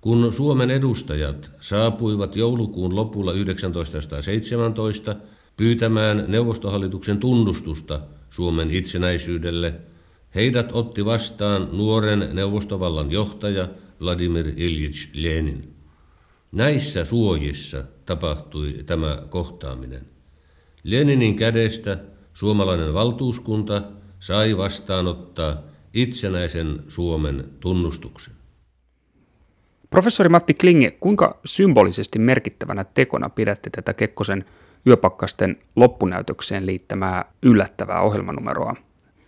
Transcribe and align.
Kun 0.00 0.32
Suomen 0.32 0.70
edustajat 0.70 1.50
saapuivat 1.60 2.36
joulukuun 2.36 2.96
lopulla 2.96 3.32
1917 3.32 5.16
pyytämään 5.56 6.24
neuvostohallituksen 6.28 7.18
tunnustusta 7.18 8.00
Suomen 8.30 8.70
itsenäisyydelle, 8.70 9.74
heidät 10.34 10.68
otti 10.72 11.04
vastaan 11.04 11.68
nuoren 11.72 12.28
neuvostovallan 12.32 13.12
johtaja 13.12 13.68
Vladimir 14.00 14.52
Iljich 14.56 15.08
Lenin. 15.14 15.74
Näissä 16.52 17.04
suojissa 17.04 17.84
tapahtui 18.06 18.82
tämä 18.86 19.22
kohtaaminen. 19.28 20.06
Leninin 20.84 21.36
kädestä 21.36 21.98
suomalainen 22.34 22.94
valtuuskunta 22.94 23.82
sai 24.18 24.56
vastaanottaa 24.56 25.62
itsenäisen 25.94 26.82
Suomen 26.88 27.44
tunnustuksen. 27.60 28.37
Professori 29.90 30.28
Matti 30.28 30.54
Klinge, 30.54 30.90
kuinka 30.90 31.38
symbolisesti 31.44 32.18
merkittävänä 32.18 32.84
tekona 32.84 33.28
pidätte 33.28 33.70
tätä 33.70 33.94
Kekkosen 33.94 34.44
yöpakkasten 34.86 35.58
loppunäytökseen 35.76 36.66
liittämää 36.66 37.24
yllättävää 37.42 38.00
ohjelmanumeroa 38.00 38.74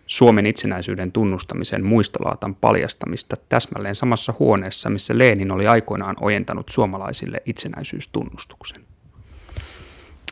Suomen 0.06 0.46
itsenäisyyden 0.46 1.12
tunnustamisen 1.12 1.84
muistolaatan 1.84 2.54
paljastamista 2.54 3.36
täsmälleen 3.48 3.96
samassa 3.96 4.34
huoneessa, 4.38 4.90
missä 4.90 5.18
Leenin 5.18 5.52
oli 5.52 5.66
aikoinaan 5.66 6.16
ojentanut 6.20 6.68
suomalaisille 6.68 7.42
itsenäisyystunnustuksen? 7.46 8.82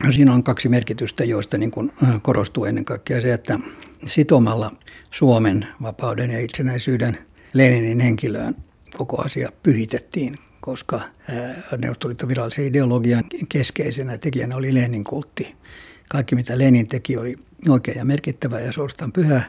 No, 0.03 0.11
siinä 0.11 0.33
on 0.33 0.43
kaksi 0.43 0.69
merkitystä, 0.69 1.23
joista 1.23 1.57
niin 1.57 1.71
kuin 1.71 1.91
äh, 2.03 2.21
korostuu 2.21 2.65
ennen 2.65 2.85
kaikkea 2.85 3.21
se, 3.21 3.33
että 3.33 3.59
sitomalla 4.05 4.71
Suomen 5.11 5.67
vapauden 5.81 6.31
ja 6.31 6.39
itsenäisyyden 6.39 7.17
Leninin 7.53 7.99
henkilöön 7.99 8.55
koko 8.97 9.21
asia 9.21 9.51
pyhitettiin, 9.63 10.39
koska 10.61 11.01
Neuvostoliiton 11.77 12.29
virallisen 12.29 12.65
ideologian 12.65 13.23
keskeisenä 13.49 14.17
tekijänä 14.17 14.55
oli 14.55 14.73
Lenin 14.73 15.03
kultti. 15.03 15.55
Kaikki 16.09 16.35
mitä 16.35 16.57
Lenin 16.57 16.87
teki 16.87 17.17
oli 17.17 17.35
oikein 17.69 17.97
ja 17.97 18.05
merkittävä 18.05 18.59
ja 18.59 18.71
suorastaan 18.71 19.11
pyhä. 19.11 19.43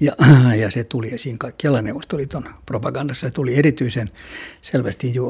Ja, 0.00 0.12
ja 0.62 0.70
se 0.70 0.84
tuli 0.84 1.14
esiin 1.14 1.38
kaikkialla 1.38 1.82
Neuvostoliiton 1.82 2.44
propagandassa. 2.66 3.28
Se 3.28 3.34
tuli 3.34 3.56
erityisen 3.56 4.10
selvästi 4.62 5.14
ju, 5.14 5.26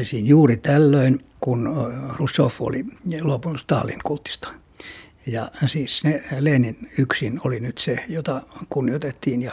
esiin 0.00 0.26
juuri 0.26 0.56
tällöin, 0.56 1.24
kun 1.40 1.68
Khrushchev 2.14 2.50
oli 2.60 2.84
luopunut 3.22 3.60
Stalin 3.60 4.00
kultista. 4.04 4.48
Ja 5.26 5.50
siis 5.66 6.04
ne, 6.04 6.22
Lenin 6.38 6.90
yksin 6.98 7.40
oli 7.44 7.60
nyt 7.60 7.78
se, 7.78 8.04
jota 8.08 8.42
kunnioitettiin 8.70 9.42
ja 9.42 9.52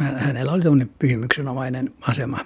hänellä 0.00 0.52
oli 0.52 0.62
tämmöinen 0.62 0.90
pyhimyksenomainen 0.98 1.92
asema. 2.00 2.38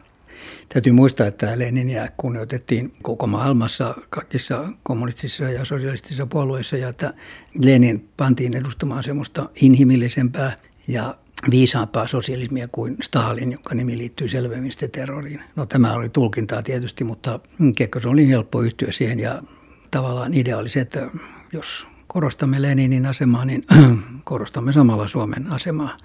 Täytyy 0.68 0.92
muistaa, 0.92 1.26
että 1.26 1.58
Leninia 1.58 2.08
kunnioitettiin 2.16 2.92
koko 3.02 3.26
maailmassa, 3.26 3.94
kaikissa 4.10 4.68
kommunistisissa 4.82 5.44
ja 5.44 5.64
sosialistisissa 5.64 6.26
puolueissa 6.26 6.76
ja 6.76 6.88
että 6.88 7.14
Lenin 7.62 8.08
pantiin 8.16 8.56
edustamaan 8.56 9.02
semmoista 9.02 9.48
inhimillisempää 9.54 10.56
ja 10.88 11.14
viisaampaa 11.50 12.06
sosialismia 12.06 12.68
kuin 12.72 12.96
Stalin, 13.02 13.52
jonka 13.52 13.74
nimi 13.74 13.98
liittyy 13.98 14.28
selvemmin 14.28 14.72
terroriin. 14.92 15.40
No 15.56 15.66
tämä 15.66 15.92
oli 15.92 16.08
tulkintaa 16.08 16.62
tietysti, 16.62 17.04
mutta 17.04 17.40
Kekkos 17.76 18.06
oli 18.06 18.28
helppo 18.28 18.62
yhtyä 18.62 18.92
siihen 18.92 19.20
ja 19.20 19.42
tavallaan 19.90 20.34
idea 20.34 20.58
oli 20.58 20.68
se, 20.68 20.80
että 20.80 21.10
jos 21.52 21.86
korostamme 22.06 22.62
Leninin 22.62 23.06
asemaa, 23.06 23.44
niin 23.44 23.64
korostamme 24.24 24.72
samalla 24.72 25.06
Suomen 25.06 25.52
asemaa. 25.52 25.96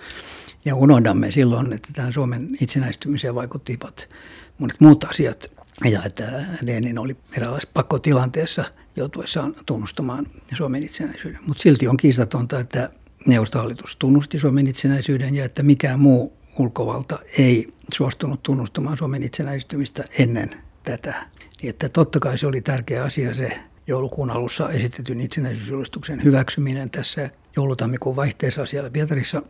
Ja 0.65 0.75
unohdamme 0.75 1.31
silloin, 1.31 1.73
että 1.73 1.89
tähän 1.93 2.13
Suomen 2.13 2.47
itsenäistymiseen 2.61 3.35
vaikuttivat 3.35 4.09
monet 4.57 4.79
muut 4.79 5.03
asiat. 5.03 5.51
Ja 5.83 6.03
että 6.03 6.45
Lenin 6.61 6.99
oli 6.99 7.17
eräänlaisessa 7.37 7.71
pakkotilanteessa 7.73 8.65
joutuessaan 8.95 9.55
tunnustamaan 9.65 10.27
Suomen 10.57 10.83
itsenäisyyden. 10.83 11.39
Mutta 11.47 11.63
silti 11.63 11.87
on 11.87 11.97
kiistatonta, 11.97 12.59
että 12.59 12.89
neuvostohallitus 13.27 13.95
tunnusti 13.95 14.39
Suomen 14.39 14.67
itsenäisyyden 14.67 15.35
ja 15.35 15.45
että 15.45 15.63
mikään 15.63 15.99
muu 15.99 16.33
ulkovalta 16.59 17.19
ei 17.37 17.73
suostunut 17.93 18.43
tunnustamaan 18.43 18.97
Suomen 18.97 19.23
itsenäistymistä 19.23 20.03
ennen 20.19 20.49
tätä. 20.83 21.25
Niin 21.61 21.69
että 21.69 21.89
totta 21.89 22.19
kai 22.19 22.37
se 22.37 22.47
oli 22.47 22.61
tärkeä 22.61 23.03
asia 23.03 23.33
se 23.33 23.59
joulukuun 23.87 24.29
alussa 24.29 24.69
esitetyn 24.69 25.21
itsenäisyysjulistuksen 25.21 26.23
hyväksyminen 26.23 26.89
tässä 26.89 27.29
joulutammikuun 27.55 28.15
vaihteessa 28.15 28.65
siellä 28.65 28.89
Pietarissa, 28.89 29.41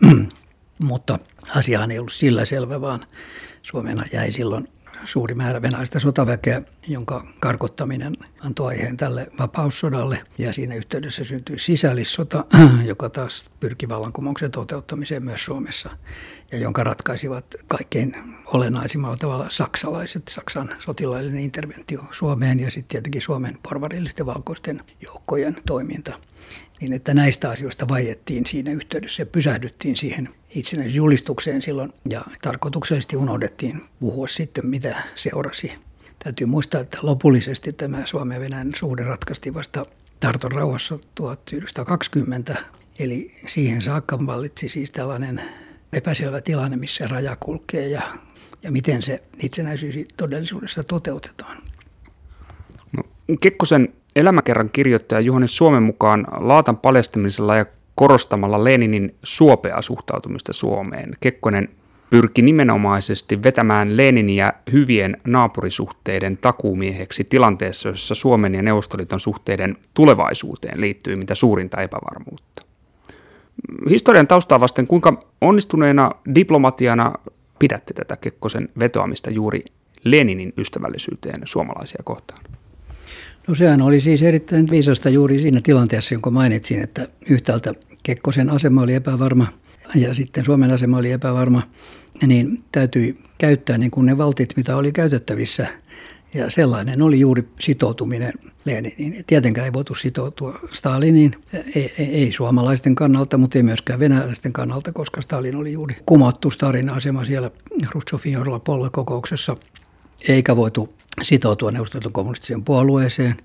mutta 0.79 1.19
asiahan 1.56 1.91
ei 1.91 2.00
ollut 2.00 2.13
sillä 2.13 2.45
selvä, 2.45 2.81
vaan 2.81 3.06
Suomena 3.61 4.03
jäi 4.13 4.31
silloin 4.31 4.67
suuri 5.06 5.35
määrä 5.35 5.61
venäläistä 5.61 6.00
sotaväkeä, 6.00 6.61
jonka 6.88 7.25
karkottaminen 7.39 8.17
antoi 8.39 8.73
aiheen 8.73 8.97
tälle 8.97 9.28
vapaussodalle. 9.39 10.23
Ja 10.38 10.53
siinä 10.53 10.75
yhteydessä 10.75 11.23
syntyi 11.23 11.59
sisällissota, 11.59 12.45
joka 12.85 13.09
taas 13.09 13.45
pyrki 13.59 13.89
vallankumouksen 13.89 14.51
toteuttamiseen 14.51 15.23
myös 15.23 15.45
Suomessa 15.45 15.89
ja 16.51 16.57
jonka 16.57 16.84
ratkaisivat 16.84 17.45
kaikkein 17.67 18.16
olennaisimmalla 18.45 19.17
tavalla 19.17 19.45
saksalaiset, 19.50 20.28
Saksan 20.28 20.75
sotilaallinen 20.79 21.41
interventio 21.41 22.03
Suomeen 22.11 22.59
ja 22.59 22.72
sitten 22.72 22.90
tietenkin 22.90 23.22
Suomen 23.22 23.57
porvarillisten 23.63 24.25
valkoisten 24.25 24.81
joukkojen 25.01 25.57
toiminta 25.66 26.19
niin 26.84 26.94
että 26.94 27.14
näistä 27.14 27.50
asioista 27.50 27.88
vaiettiin 27.88 28.46
siinä 28.46 28.72
yhteydessä 28.72 29.22
ja 29.22 29.26
pysähdyttiin 29.26 29.96
siihen 29.96 30.30
itsenäisyysjulistukseen 30.50 31.62
silloin 31.62 31.94
ja 32.10 32.22
tarkoituksellisesti 32.42 33.16
unohdettiin 33.16 33.82
puhua 34.00 34.28
sitten, 34.28 34.66
mitä 34.66 35.04
seurasi. 35.16 35.72
Täytyy 36.24 36.48
muistaa, 36.48 36.82
että 36.82 36.98
lopullisesti 37.02 37.74
tämä 37.74 38.06
Suomen 38.06 38.36
ja 38.36 38.42
Venäjän 38.42 38.72
suhde 38.76 39.04
ratkaistiin 39.04 39.54
vasta 39.54 39.86
Tarton 40.20 40.52
rauhassa 40.52 41.00
1920, 41.16 42.56
eli 43.00 43.32
siihen 43.48 43.82
saakka 43.82 44.26
vallitsi 44.26 44.70
siis 44.70 44.92
tällainen 44.92 45.42
epäselvä 45.94 46.42
tilanne, 46.42 46.78
missä 46.78 47.08
raja 47.08 47.38
kulkee 47.40 47.88
ja, 47.88 48.02
ja 48.64 48.72
miten 48.72 49.02
se 49.02 49.24
itsenäisyys 49.44 49.96
todellisuudessa 50.18 50.84
toteutetaan. 50.84 51.58
No, 52.98 53.04
Kekkosen 53.40 53.94
elämäkerran 54.16 54.69
kirjoittaja 54.74 55.22
Juhanis 55.22 55.57
Suomen 55.57 55.84
mukaan 55.84 56.28
laatan 56.38 56.78
paljastamisella 56.78 57.56
ja 57.56 57.66
korostamalla 57.96 58.63
Leninin 58.63 59.16
suopeaa 59.24 59.81
suhtautumista 59.81 60.53
Suomeen. 60.53 61.18
Kekkonen 61.19 61.69
pyrki 62.09 62.41
nimenomaisesti 62.41 63.44
vetämään 63.44 63.97
Leninia 63.97 64.53
hyvien 64.72 65.18
naapurisuhteiden 65.28 66.38
takuumieheksi 66.38 67.23
tilanteessa, 67.23 67.90
jossa 67.90 68.16
Suomen 68.16 68.56
ja 68.56 68.62
Neuvostoliiton 68.62 69.19
suhteiden 69.19 69.78
tulevaisuuteen 69.94 70.81
liittyy 70.81 71.16
mitä 71.16 71.35
suurinta 71.35 71.81
epävarmuutta. 71.81 72.63
Historian 73.90 74.28
taustaa 74.28 74.59
vasten, 74.59 74.88
kuinka 74.88 75.23
onnistuneena 75.41 76.12
diplomatiana 76.35 77.13
pidätte 77.59 77.94
tätä 77.94 78.18
Kekkosen 78.18 78.69
vetoamista 78.79 79.29
juuri 79.29 79.66
Leninin 80.03 80.53
ystävällisyyteen 80.57 81.41
suomalaisia 81.46 82.02
kohtaan? 82.03 82.40
No 83.48 83.56
sehän 83.56 83.81
oli 83.81 84.02
siis 84.02 84.22
erittäin 84.22 84.70
viisasta 84.70 85.09
juuri 85.09 85.40
siinä 85.40 85.62
tilanteessa, 85.64 86.16
jonka 86.16 86.30
mainitsin, 86.30 86.84
että 86.84 87.08
yhtäältä 87.30 87.74
Kekkosen 88.04 88.50
asema 88.50 88.81
oli 88.81 88.94
epävarma 88.94 89.48
ja 89.96 90.14
sitten 90.14 90.46
Suomen 90.46 90.72
asema 90.72 90.98
oli 90.98 91.12
epävarma, 91.12 91.62
niin 92.28 92.64
täytyi 92.72 93.18
käyttää 93.38 93.78
niin 93.78 93.92
kuin 93.92 94.06
ne 94.06 94.18
valtit, 94.18 94.53
mitä 94.56 94.78
oli 94.78 94.92
käytettävissä. 94.92 95.68
Ja 96.34 96.50
sellainen 96.50 97.02
oli 97.02 97.20
juuri 97.20 97.48
sitoutuminen 97.59 98.34
Leniniin. 98.66 99.24
Tietenkään 99.28 99.66
ei 99.66 99.74
voitu 99.74 99.96
sitoutua 99.96 100.59
Staliniin, 100.72 101.36
ei, 101.76 101.94
ei, 101.98 102.06
ei 102.06 102.32
suomalaisten 102.32 102.96
kannalta, 102.96 103.38
mutta 103.38 103.58
ei 103.58 103.64
myöskään 103.64 104.00
venäläisten 104.00 104.53
kannalta, 104.53 104.92
koska 104.92 105.22
Stalin 105.22 105.56
oli 105.56 105.74
juuri 105.74 105.98
kumottu 106.06 106.52
Stalin 106.52 106.90
asema 106.90 107.26
siellä 107.26 107.52
Khrushchevin 107.90 108.34
johdolla 108.34 108.59
puoluekokouksessa, 108.59 109.58
eikä 110.28 110.56
voitu 110.56 110.94
sitoutua 111.22 111.72
Neuvostoliiton 111.72 112.11
kommunistiseen 112.14 112.64
puolueeseen 112.64 113.35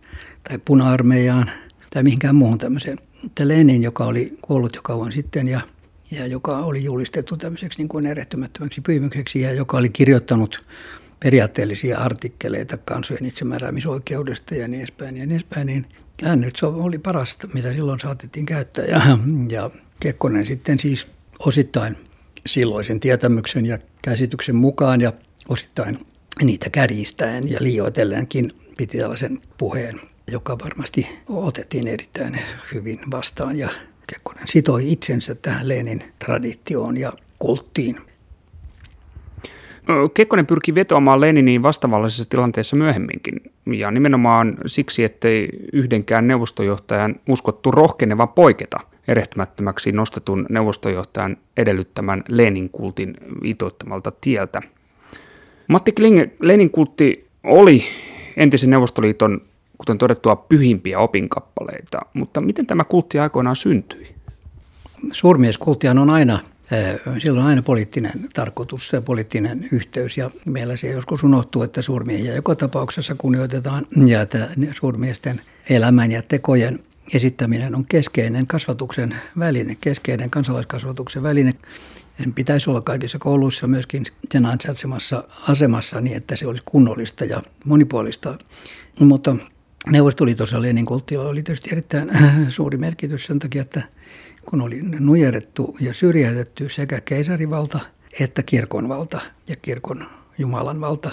tai 0.49 0.59
puna-armeijaan 0.65 1.51
tai 1.91 2.03
mihinkään 2.03 2.35
muuhun 2.35 2.59
tämmöiseen. 2.59 2.99
Että 3.27 3.49
Lenin, 3.49 3.83
joka 3.83 4.05
oli 4.05 4.39
kuollut 4.43 4.77
jo 4.77 4.83
kauan 4.83 5.13
sitten 5.13 5.49
ja, 5.49 5.61
ja 6.11 6.27
joka 6.27 6.59
oli 6.59 6.85
julistettu 6.85 7.37
tämmöiseksi 7.37 7.79
niin 7.79 7.89
kuin 7.89 8.07
erehtymättömäksi 8.07 8.81
pyymykseksi 8.81 9.41
ja 9.41 9.53
joka 9.53 9.77
oli 9.77 9.89
kirjoittanut 9.89 10.65
periaatteellisia 11.21 11.99
artikkeleita 11.99 12.77
kansojen 12.77 13.25
itsemääräämisoikeudesta 13.25 14.55
ja 14.55 14.69
niin 14.69 14.81
edespäin 14.81 15.17
ja 15.17 15.27
niin 15.27 15.33
edespäin, 15.37 15.67
niin 15.67 15.87
hän 16.23 16.41
nyt 16.41 16.59
oli 16.63 16.99
parasta, 16.99 17.49
mitä 17.55 17.73
silloin 17.73 18.01
saatettiin 18.01 18.47
käyttää. 18.47 18.85
Ja, 18.85 19.19
ja 19.51 19.71
Kekkonen 20.01 20.47
sitten 20.47 20.79
siis 20.79 21.07
osittain 21.39 21.97
silloisen 22.47 23.01
tietämyksen 23.01 23.67
ja 23.67 23.79
käsityksen 24.03 24.57
mukaan 24.57 25.01
ja 25.01 25.13
osittain 25.49 26.07
niitä 26.47 26.71
kärjistäen 26.71 27.51
ja 27.51 27.59
liioitellenkin 27.61 28.53
piti 28.77 28.99
tällaisen 28.99 29.41
puheen, 29.59 30.01
joka 30.27 30.59
varmasti 30.59 31.09
otettiin 31.29 31.89
erittäin 31.89 32.41
hyvin 32.75 33.01
vastaan 33.11 33.57
ja 33.57 33.69
Kekkonen 34.13 34.49
sitoi 34.49 34.93
itsensä 34.93 35.35
tähän 35.35 35.69
Lenin 35.69 36.05
traditioon 36.19 36.97
ja 36.97 37.13
kulttiin. 37.39 37.97
Kekkonen 40.15 40.47
pyrki 40.47 40.75
vetoamaan 40.75 41.21
Leniniin 41.21 41.63
vastavallisessa 41.63 42.31
tilanteessa 42.31 42.77
myöhemminkin, 42.77 43.41
ja 43.67 43.91
nimenomaan 43.91 44.59
siksi, 44.67 45.05
ettei 45.05 45.49
yhdenkään 45.73 46.29
neuvostojohtajan 46.29 47.21
uskottu 47.29 47.71
rohkenevan 47.71 48.29
poiketa 48.29 48.79
erehtymättömäksi 49.09 49.93
nostetun 49.93 50.47
neuvostojohtajan 50.51 51.37
edellyttämän 51.57 52.25
Lenin-kultin 52.29 53.15
viitoittamalta 53.43 54.13
tieltä. 54.21 54.63
Matti 55.69 55.93
Klinge, 55.93 56.31
Lenin-kultti 56.41 57.29
oli 57.45 57.85
entisen 58.37 58.71
Neuvostoliiton, 58.71 59.41
kuten 59.79 59.99
todettua, 59.99 60.37
pyhimpiä 60.37 60.99
opinkappaleita, 60.99 62.01
mutta 62.15 62.41
miten 62.41 62.67
tämä 62.67 62.85
kultti 62.85 63.19
aikoinaan 63.19 63.57
syntyi? 63.57 64.15
Suurmieskulttihan 65.13 65.99
on 65.99 66.11
aina 66.11 66.39
sillä 67.19 67.41
on 67.41 67.47
aina 67.47 67.63
poliittinen 67.63 68.13
tarkoitus 68.35 68.93
ja 68.93 69.01
poliittinen 69.01 69.69
yhteys 69.73 70.17
ja 70.17 70.31
meillä 70.45 70.77
se 70.77 70.91
joskus 70.91 71.25
unohtuu, 71.25 71.63
että 71.63 71.83
suurmiehiä 71.83 72.35
joka 72.35 72.55
tapauksessa 72.55 73.15
kunnioitetaan 73.15 73.87
ja 74.07 74.23
että 74.23 74.49
suurmiesten 74.75 75.41
elämän 75.71 76.13
ja 76.13 76.23
tekojen 76.23 76.79
esittäminen 77.15 77.75
on 77.75 77.85
keskeinen 77.85 78.47
kasvatuksen 78.47 79.15
väline, 79.39 79.77
keskeinen 79.81 80.31
kansalaiskasvatuksen 80.31 81.23
väline. 81.23 81.53
Sen 82.19 82.35
pitäisi 82.35 82.71
olla 82.71 82.81
kaikissa 82.81 83.19
kouluissa 83.19 83.67
myöskin 83.67 84.05
sen 84.33 84.47
ansaitsemassa 84.47 85.25
asemassa 85.49 86.01
niin, 86.01 86.17
että 86.17 86.37
se 86.37 86.47
olisi 86.47 86.63
kunnollista 86.67 87.25
ja 87.25 87.43
monipuolista. 87.65 88.39
Mutta 89.01 89.37
Neuvostoliitossa 89.87 90.63
Lenin 90.63 90.87
kulttilla 90.87 91.29
oli 91.29 91.43
tietysti 91.43 91.71
erittäin 91.73 92.11
suuri 92.49 92.79
merkitys 92.79 93.27
sen 93.27 93.39
takia, 93.39 93.63
että 93.63 93.83
kun 94.47 94.61
oli 94.61 94.81
nujerettu 94.83 95.77
ja 95.81 95.95
syrjäytetty 95.95 96.69
sekä 96.69 97.01
keisarivalta 97.01 97.81
että 98.21 98.43
kirkonvalta 98.43 99.21
ja 99.49 99.57
kirkon 99.57 100.07
Jumalan 100.39 100.81
valta. 100.81 101.11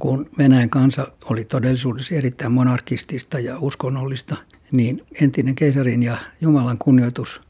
Kun 0.00 0.30
Venäjän 0.38 0.70
kansa 0.70 1.08
oli 1.24 1.44
todellisuudessa 1.44 2.14
erittäin 2.14 2.52
monarkistista 2.52 3.38
ja 3.38 3.58
uskonnollista, 3.58 4.36
niin 4.72 5.06
entinen 5.22 5.54
keisarin 5.54 6.02
ja 6.02 6.18
Jumalan 6.40 6.78
kunnioitus, 6.78 7.40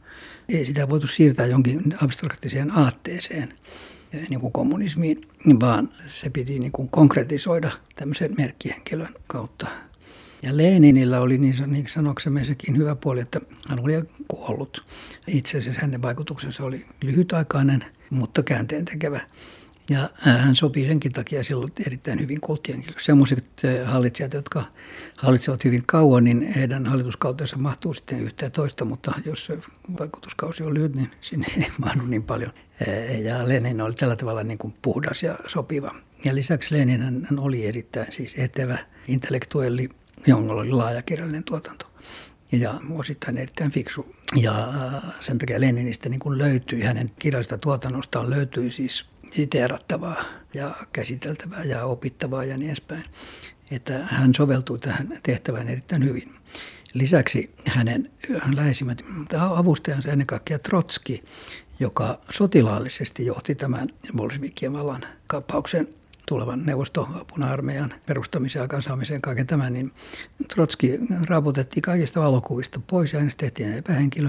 ei 0.48 0.64
sitä 0.64 0.88
voitu 0.88 1.06
siirtää 1.06 1.46
jonkin 1.46 1.94
abstraktiseen 2.02 2.78
aatteeseen, 2.78 3.48
niin 4.28 4.40
kuin 4.40 4.52
kommunismiin, 4.52 5.20
vaan 5.60 5.88
se 6.06 6.30
piti 6.30 6.58
niin 6.58 6.72
kuin 6.72 6.88
konkretisoida 6.88 7.70
tämmöisen 7.96 8.34
merkkihenkilön 8.36 9.14
kautta 9.26 9.66
ja 10.42 10.56
Leninillä 10.56 11.20
oli 11.20 11.38
niin, 11.38 11.54
niin 11.66 11.88
sanoksemme 11.88 12.44
sekin 12.44 12.76
hyvä 12.76 12.94
puoli, 12.94 13.20
että 13.20 13.40
hän 13.68 13.80
oli 13.80 13.92
kuollut. 14.28 14.84
Itse 15.26 15.58
asiassa 15.58 15.80
hänen 15.80 16.02
vaikutuksensa 16.02 16.64
oli 16.64 16.86
lyhytaikainen, 17.02 17.84
mutta 18.10 18.42
käänteen 18.42 18.84
tekevä. 18.84 19.20
Ja 19.90 20.11
hän 20.14 20.56
sopii 20.56 20.87
senkin 20.87 21.12
takia 21.12 21.44
silloin 21.44 21.73
erittäin 21.87 22.20
hyvin 22.20 22.40
kulttienkilö. 22.40 22.94
Sellaiset 22.99 23.62
hallitsijat, 23.85 24.35
jotka 24.35 24.64
hallitsevat 25.17 25.64
hyvin 25.64 25.82
kauan, 25.87 26.25
niin 26.25 26.52
heidän 26.52 26.87
hallituskautensa 26.87 27.56
mahtuu 27.56 27.94
sitten 27.94 28.20
yhteen 28.20 28.52
toista, 28.52 28.85
mutta 28.85 29.12
jos 29.25 29.52
vaikutuskausi 29.99 30.62
on 30.62 30.75
lyhyt, 30.75 30.94
niin 30.94 31.11
sinne 31.20 31.46
ei 31.62 31.70
mahdu 31.79 32.06
niin 32.06 32.23
paljon. 32.23 32.52
Ja 33.23 33.49
Lenin 33.49 33.81
oli 33.81 33.94
tällä 33.94 34.17
tavalla 34.17 34.43
niin 34.43 34.58
kuin 34.58 34.75
puhdas 34.82 35.23
ja 35.23 35.38
sopiva. 35.46 35.94
Ja 36.25 36.35
lisäksi 36.35 36.75
Lenin 36.75 37.00
hän 37.02 37.38
oli 37.38 37.67
erittäin 37.67 38.12
siis 38.12 38.35
etevä 38.38 38.79
intellektuelli 39.08 39.88
jolla 40.26 40.52
oli 40.52 40.70
laaja 40.70 41.02
kirjallinen 41.02 41.44
tuotanto 41.44 41.87
ja 42.52 42.81
osittain 42.90 43.38
erittäin 43.38 43.70
fiksu. 43.70 44.14
Ja 44.37 44.69
äh, 44.69 45.14
sen 45.20 45.38
takia 45.38 45.61
Leninistä 45.61 46.08
niin 46.08 46.38
löytyi, 46.38 46.82
hänen 46.82 47.11
kirjallisesta 47.19 47.58
tuotannostaan 47.58 48.31
löytyi 48.31 48.70
siis 48.70 49.06
siteerattavaa 49.30 50.25
ja 50.54 50.75
käsiteltävää 50.92 51.64
ja 51.64 51.84
opittavaa 51.84 52.44
ja 52.44 52.56
niin 52.56 52.69
edespäin. 52.69 53.04
Että 53.70 53.98
hän 54.06 54.34
soveltui 54.34 54.78
tähän 54.78 55.08
tehtävään 55.22 55.69
erittäin 55.69 56.04
hyvin. 56.04 56.34
Lisäksi 56.94 57.54
hänen 57.66 58.10
läheisimmät 58.54 59.02
avustajansa 59.50 60.10
ennen 60.10 60.26
kaikkea 60.26 60.58
Trotski, 60.58 61.25
joka 61.80 62.20
sotilaallisesti 62.30 63.26
johti 63.26 63.54
tämän 63.54 63.88
Bolshevikien 64.16 64.72
vallan 64.72 65.04
kaappauksen 65.26 65.88
tulevan 66.28 66.66
neuvosto-puna-armeijan 66.66 67.94
perustamisen 68.06 68.60
ja 68.60 68.69
kasaamiseen 68.69 69.22
kaiken 69.22 69.46
tämän, 69.46 69.72
niin 69.72 69.92
Trotski 70.54 70.98
raaputettiin 71.28 71.82
kaikista 71.82 72.20
valokuvista 72.20 72.80
pois 72.86 73.12
ja 73.12 73.19
hänestä 73.19 73.40
tehtiin 73.40 73.72
epähenkilö. 73.72 74.28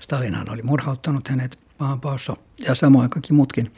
Stalinhan 0.00 0.50
oli 0.50 0.62
murhauttanut 0.62 1.28
hänet 1.28 1.58
maanpaossa 1.78 2.36
ja 2.66 2.74
samoin 2.74 3.10
kaikki 3.10 3.32
muutkin 3.32 3.72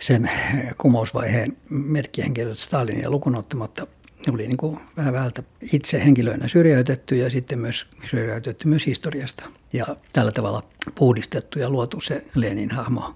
sen 0.00 0.30
kumousvaiheen 0.78 1.56
merkkihenkilöt 1.70 2.58
Stalinia 2.58 3.10
lukunottamatta 3.10 3.86
oli 4.32 4.48
niin 4.48 4.56
kuin 4.56 4.80
vähän 4.96 5.12
vältä 5.12 5.42
itse 5.72 6.04
henkilöinä 6.04 6.48
syrjäytetty 6.48 7.16
ja 7.16 7.30
sitten 7.30 7.58
myös 7.58 7.86
syrjäytetty 8.10 8.68
myös 8.68 8.86
historiasta. 8.86 9.44
Ja 9.72 9.86
tällä 10.12 10.32
tavalla 10.32 10.62
puhdistettu 10.94 11.58
ja 11.58 11.70
luotu 11.70 12.00
se 12.00 12.24
Lenin 12.34 12.70
hahmo, 12.70 13.14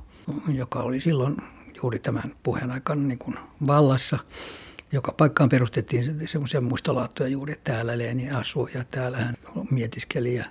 joka 0.49 0.83
oli 0.83 1.01
silloin 1.01 1.37
juuri 1.83 1.99
tämän 1.99 2.35
puheen 2.43 2.71
aikana 2.71 3.03
niin 3.03 3.19
kuin 3.19 3.37
vallassa. 3.67 4.19
Joka 4.93 5.13
paikkaan 5.13 5.49
perustettiin 5.49 6.29
semmoisia 6.29 6.61
muistolaattoja 6.61 7.29
juuri, 7.29 7.53
että 7.53 7.73
täällä 7.73 7.99
Leeni 7.99 8.31
asui 8.31 8.71
ja 8.75 8.85
täällä 8.85 9.19
hän 9.19 9.35
mietiskeli 9.71 10.35
ja 10.35 10.45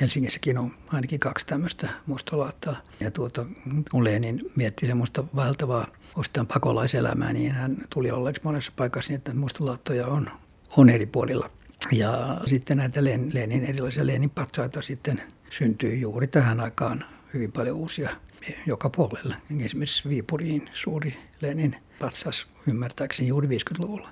Helsingissäkin 0.00 0.58
on 0.58 0.74
ainakin 0.88 1.20
kaksi 1.20 1.46
tämmöistä 1.46 1.88
muistolaattaa. 2.06 2.76
Ja 3.00 3.10
tuota, 3.10 3.46
Lenin 4.02 4.40
mietti 4.56 4.86
semmoista 4.86 5.24
valtavaa 5.36 5.86
osittain 6.16 6.46
pakolaiselämää, 6.46 7.32
niin 7.32 7.52
hän 7.52 7.76
tuli 7.90 8.10
olleeksi 8.10 8.42
monessa 8.44 8.72
paikassa 8.76 9.10
niin, 9.10 9.16
että 9.16 9.34
muistolaattoja 9.34 10.06
on, 10.06 10.30
on 10.76 10.88
eri 10.88 11.06
puolilla. 11.06 11.50
Ja 11.92 12.40
sitten 12.46 12.76
näitä 12.76 13.04
Lenin, 13.04 13.64
erilaisia 13.64 14.06
Lenin 14.06 14.30
patsaita 14.30 14.82
sitten 14.82 15.22
syntyi 15.50 16.00
juuri 16.00 16.26
tähän 16.26 16.60
aikaan 16.60 17.04
hyvin 17.34 17.52
paljon 17.52 17.76
uusia 17.76 18.10
joka 18.66 18.90
puolella. 18.90 19.34
Esimerkiksi 19.60 20.08
Viipuriin 20.08 20.68
suuri 20.72 21.16
Lenin 21.40 21.76
patsas 21.98 22.46
ymmärtääkseni 22.66 23.28
juuri 23.28 23.48
50-luvulla. 23.48 24.10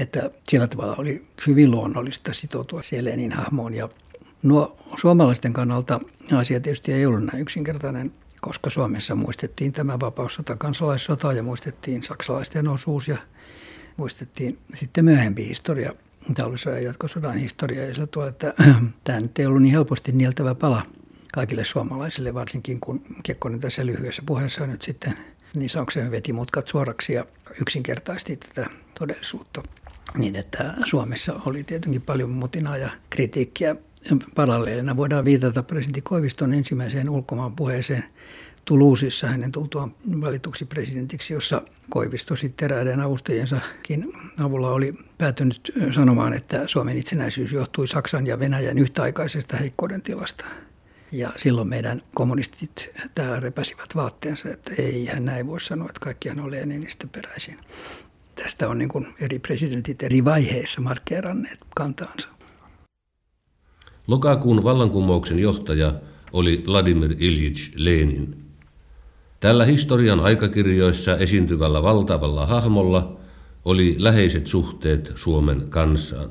Että 0.00 0.30
sillä 0.48 0.66
tavalla 0.66 0.96
oli 0.98 1.24
hyvin 1.46 1.70
luonnollista 1.70 2.32
sitoutua 2.32 2.82
siihen 2.82 3.04
Lenin 3.04 3.32
hahmoon. 3.32 3.74
Ja 3.74 3.88
nuo 4.44 4.76
suomalaisten 5.00 5.52
kannalta 5.52 6.00
asia 6.36 6.60
tietysti 6.60 6.92
ei 6.92 7.06
ollut 7.06 7.24
näin 7.24 7.40
yksinkertainen, 7.40 8.12
koska 8.40 8.70
Suomessa 8.70 9.14
muistettiin 9.14 9.72
tämä 9.72 10.00
vapaussota, 10.00 10.56
kansalaissota 10.56 11.32
ja 11.32 11.42
muistettiin 11.42 12.02
saksalaisten 12.02 12.68
osuus 12.68 13.08
ja 13.08 13.16
muistettiin 13.96 14.58
sitten 14.74 15.04
myöhempi 15.04 15.48
historia, 15.48 15.92
talvisodan 16.34 16.84
jatkosodan 16.84 17.34
historia. 17.34 17.86
Ja 17.86 17.94
sillä 17.94 18.28
että 18.28 18.54
tämä 19.04 19.20
nyt 19.20 19.38
ei 19.38 19.46
ollut 19.46 19.62
niin 19.62 19.72
helposti 19.72 20.12
nieltävä 20.12 20.54
pala 20.54 20.82
kaikille 21.34 21.64
suomalaisille, 21.64 22.34
varsinkin 22.34 22.80
kun 22.80 23.02
Kekkonen 23.22 23.60
tässä 23.60 23.86
lyhyessä 23.86 24.22
puheessa 24.26 24.66
nyt 24.66 24.82
sitten 24.82 25.18
niin 25.54 25.70
sanokseen 25.70 26.10
veti 26.10 26.32
mutkat 26.32 26.68
suoraksi 26.68 27.12
ja 27.12 27.24
yksinkertaisti 27.60 28.36
tätä 28.36 28.70
todellisuutta. 28.98 29.62
Niin, 30.18 30.36
että 30.36 30.74
Suomessa 30.84 31.40
oli 31.46 31.64
tietenkin 31.64 32.02
paljon 32.02 32.30
mutinaa 32.30 32.76
ja 32.76 32.90
kritiikkiä. 33.10 33.76
Paralleelina 34.34 34.96
voidaan 34.96 35.24
viitata 35.24 35.62
presidentti 35.62 36.00
Koiviston 36.00 36.54
ensimmäiseen 36.54 37.10
ulkomaan 37.10 37.56
puheeseen 37.56 38.04
Tuluusissa 38.64 39.26
hänen 39.26 39.52
tultuaan 39.52 39.94
valituksi 40.20 40.64
presidentiksi, 40.64 41.32
jossa 41.32 41.62
Koivisto 41.90 42.36
sitten 42.36 42.66
eräiden 42.66 43.00
avustajiensakin 43.00 44.12
avulla 44.42 44.70
oli 44.70 44.94
päätynyt 45.18 45.72
sanomaan, 45.94 46.32
että 46.32 46.66
Suomen 46.66 46.96
itsenäisyys 46.96 47.52
johtui 47.52 47.88
Saksan 47.88 48.26
ja 48.26 48.38
Venäjän 48.38 48.78
yhtäaikaisesta 48.78 49.56
heikkouden 49.56 50.02
tilasta. 50.02 50.44
Ja 51.12 51.32
silloin 51.36 51.68
meidän 51.68 52.02
kommunistit 52.14 52.90
täällä 53.14 53.40
repäsivät 53.40 53.88
vaatteensa, 53.94 54.48
että 54.48 54.72
ei 54.78 55.06
hän 55.06 55.24
näin 55.24 55.46
voi 55.46 55.60
sanoa, 55.60 55.88
että 55.88 56.00
kaikkihan 56.00 56.40
on 56.40 56.50
Leninistä 56.50 57.06
peräisin. 57.12 57.58
Tästä 58.34 58.68
on 58.68 58.78
niin 58.78 59.14
eri 59.20 59.38
presidentit 59.38 60.02
eri 60.02 60.24
vaiheissa 60.24 60.80
markkeeranneet 60.80 61.58
kantaansa. 61.76 62.28
Lokakuun 64.06 64.64
vallankumouksen 64.64 65.38
johtaja 65.38 65.94
oli 66.32 66.62
Vladimir 66.66 67.14
Iljich 67.18 67.72
Lenin. 67.74 68.36
Tällä 69.40 69.64
historian 69.64 70.20
aikakirjoissa 70.20 71.16
esiintyvällä 71.16 71.82
valtavalla 71.82 72.46
hahmolla 72.46 73.16
oli 73.64 73.94
läheiset 73.98 74.46
suhteet 74.46 75.12
Suomen 75.14 75.68
kansaan. 75.68 76.30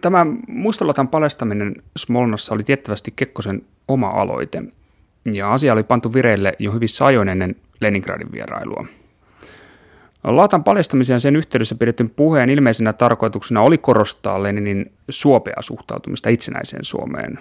Tämä 0.00 0.26
muistolatan 0.48 1.08
paljastaminen 1.08 1.74
Smolnassa 1.96 2.54
oli 2.54 2.64
tiettävästi 2.64 3.12
Kekkosen 3.16 3.62
oma 3.88 4.08
aloite, 4.08 4.62
ja 5.32 5.52
asia 5.52 5.72
oli 5.72 5.82
pantu 5.82 6.14
vireille 6.14 6.56
jo 6.58 6.72
hyvissä 6.72 7.06
ajoin 7.06 7.28
ennen 7.28 7.56
Leningradin 7.80 8.32
vierailua. 8.32 8.86
Laatan 10.24 10.64
paljastamisen 10.64 11.14
ja 11.14 11.20
sen 11.20 11.36
yhteydessä 11.36 11.74
pidetyn 11.74 12.10
puheen 12.10 12.50
ilmeisenä 12.50 12.92
tarkoituksena 12.92 13.60
oli 13.60 13.78
korostaa 13.78 14.42
Leninin 14.42 14.92
suopea 15.08 15.56
suhtautumista 15.60 16.28
itsenäiseen 16.28 16.84
Suomeen. 16.84 17.38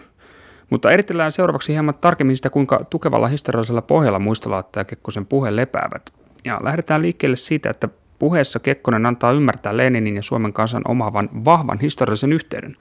Mutta 0.70 0.92
eritellään 0.92 1.32
seuraavaksi 1.32 1.72
hieman 1.74 1.96
tarkemmin 1.96 2.36
sitä, 2.36 2.50
kuinka 2.50 2.86
tukevalla 2.90 3.28
historiallisella 3.28 3.82
pohjalla 3.82 4.20
muistolaatta 4.20 4.80
ja 4.80 4.86
Kekkosen 4.86 5.26
puhe 5.26 5.56
lepäävät. 5.56 6.14
Ja 6.46 6.60
lähdetään 6.64 7.02
liikkeelle 7.02 7.36
siitä, 7.36 7.70
että 7.70 7.90
puheessa 8.20 8.60
Kekkonen 8.60 9.06
antaa 9.06 9.32
ymmärtää 9.32 9.78
Leninin 9.78 10.16
ja 10.16 10.24
Suomen 10.24 10.54
kansan 10.54 10.82
omaavan 10.88 11.30
vahvan 11.46 11.80
historiallisen 11.80 12.34
yhteyden. 12.34 12.76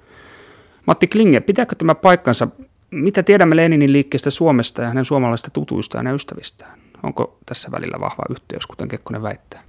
Matti 0.86 1.06
Klinge, 1.06 1.40
pitääkö 1.40 1.74
tämä 1.74 1.94
paikkansa? 1.94 2.48
Mitä 2.90 3.22
tiedämme 3.22 3.56
Leninin 3.56 3.92
liikkeestä 3.92 4.30
Suomesta 4.30 4.82
ja 4.82 4.88
hänen 4.88 5.04
suomalaisista 5.04 5.50
tutuistaan 5.50 6.06
ja 6.06 6.12
ystävistään? 6.12 6.78
Onko 7.02 7.38
tässä 7.46 7.70
välillä 7.70 8.00
vahva 8.00 8.22
yhteys, 8.30 8.66
kuten 8.66 8.88
Kekkonen 8.88 9.22
väittää? 9.22 9.67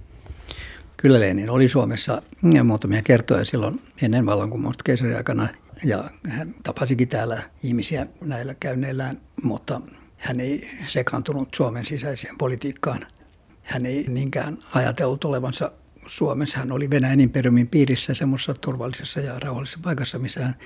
Kyllä 1.00 1.20
Lenin 1.20 1.50
oli 1.50 1.68
Suomessa 1.68 2.22
muutamia 2.64 3.02
kertoja 3.02 3.44
silloin 3.44 3.80
ennen 4.02 4.26
vallankumousta 4.26 4.84
keisariaikana 4.84 5.48
ja 5.84 6.10
hän 6.28 6.54
tapasikin 6.62 7.08
täällä 7.08 7.42
ihmisiä 7.62 8.06
näillä 8.20 8.54
käynneillään, 8.60 9.20
mutta 9.42 9.80
hän 10.16 10.40
ei 10.40 10.70
sekaantunut 10.86 11.54
Suomen 11.54 11.84
sisäiseen 11.84 12.38
politiikkaan. 12.38 13.06
Hän 13.62 13.86
ei 13.86 14.04
niinkään 14.08 14.58
ajatellut 14.74 15.24
olevansa 15.24 15.72
Suomessa. 16.06 16.58
Hän 16.58 16.72
oli 16.72 16.90
Venäjän 16.90 17.20
imperiumin 17.20 17.68
piirissä 17.68 18.14
semmoisessa 18.14 18.54
turvallisessa 18.54 19.20
ja 19.20 19.38
rauhallisessa 19.38 19.80
paikassa, 19.82 20.18
missä 20.18 20.44
hän 20.44 20.56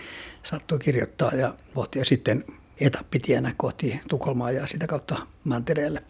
saattoi 0.42 0.78
kirjoittaa 0.78 1.34
ja 1.34 1.54
pohtia 1.74 2.04
sitten 2.04 2.44
etappitienä 2.80 3.54
kohti 3.56 4.00
Tukholmaa 4.08 4.50
ja 4.50 4.66
sitä 4.66 4.86
kautta 4.86 5.26
mantereelle. 5.44 6.02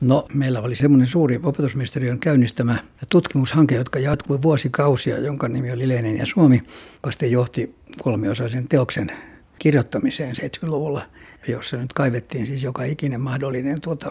No, 0.00 0.26
meillä 0.34 0.60
oli 0.60 0.74
semmoinen 0.74 1.06
suuri 1.06 1.40
opetusministeriön 1.42 2.18
käynnistämä 2.18 2.78
tutkimushanke, 3.10 3.74
jotka 3.74 3.98
jatkui 3.98 4.42
vuosikausia, 4.42 5.18
jonka 5.18 5.48
nimi 5.48 5.72
oli 5.72 5.88
Lenin 5.88 6.18
ja 6.18 6.26
Suomi, 6.26 6.62
joka 6.94 7.10
sitten 7.10 7.30
johti 7.30 7.74
kolmiosaisen 8.02 8.68
teoksen 8.68 9.12
kirjoittamiseen 9.58 10.36
70-luvulla, 10.36 11.02
jossa 11.48 11.76
nyt 11.76 11.92
kaivettiin 11.92 12.46
siis 12.46 12.62
joka 12.62 12.84
ikinen 12.84 13.20
mahdollinen 13.20 13.80
tuota, 13.80 14.10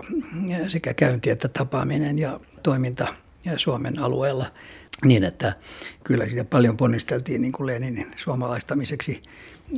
sekä 0.67 0.93
käynti 0.93 1.29
että 1.29 1.47
tapaaminen 1.47 2.19
ja 2.19 2.39
toiminta 2.63 3.07
Suomen 3.57 3.99
alueella 3.99 4.51
niin, 5.05 5.23
että 5.23 5.53
kyllä 6.03 6.27
sitä 6.27 6.43
paljon 6.43 6.77
ponnisteltiin 6.77 7.41
niin 7.41 7.51
kuin 7.51 7.67
Leninin 7.67 8.11
suomalaistamiseksi. 8.15 9.21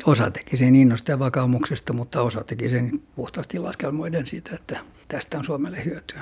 Osa 0.06 0.32
teki 0.32 0.58
sen 0.58 0.76
innosta 0.76 1.12
ja 1.12 1.20
vakaumuksesta, 1.20 1.94
mutta 1.94 2.22
osa 2.22 2.44
teki 2.44 2.70
sen 2.70 3.02
puhtaasti 3.16 3.60
laskelmoiden 3.60 4.28
siitä, 4.28 4.56
että 4.56 4.80
tästä 5.08 5.38
on 5.38 5.46
Suomelle 5.46 5.86
hyötyä. 5.86 6.22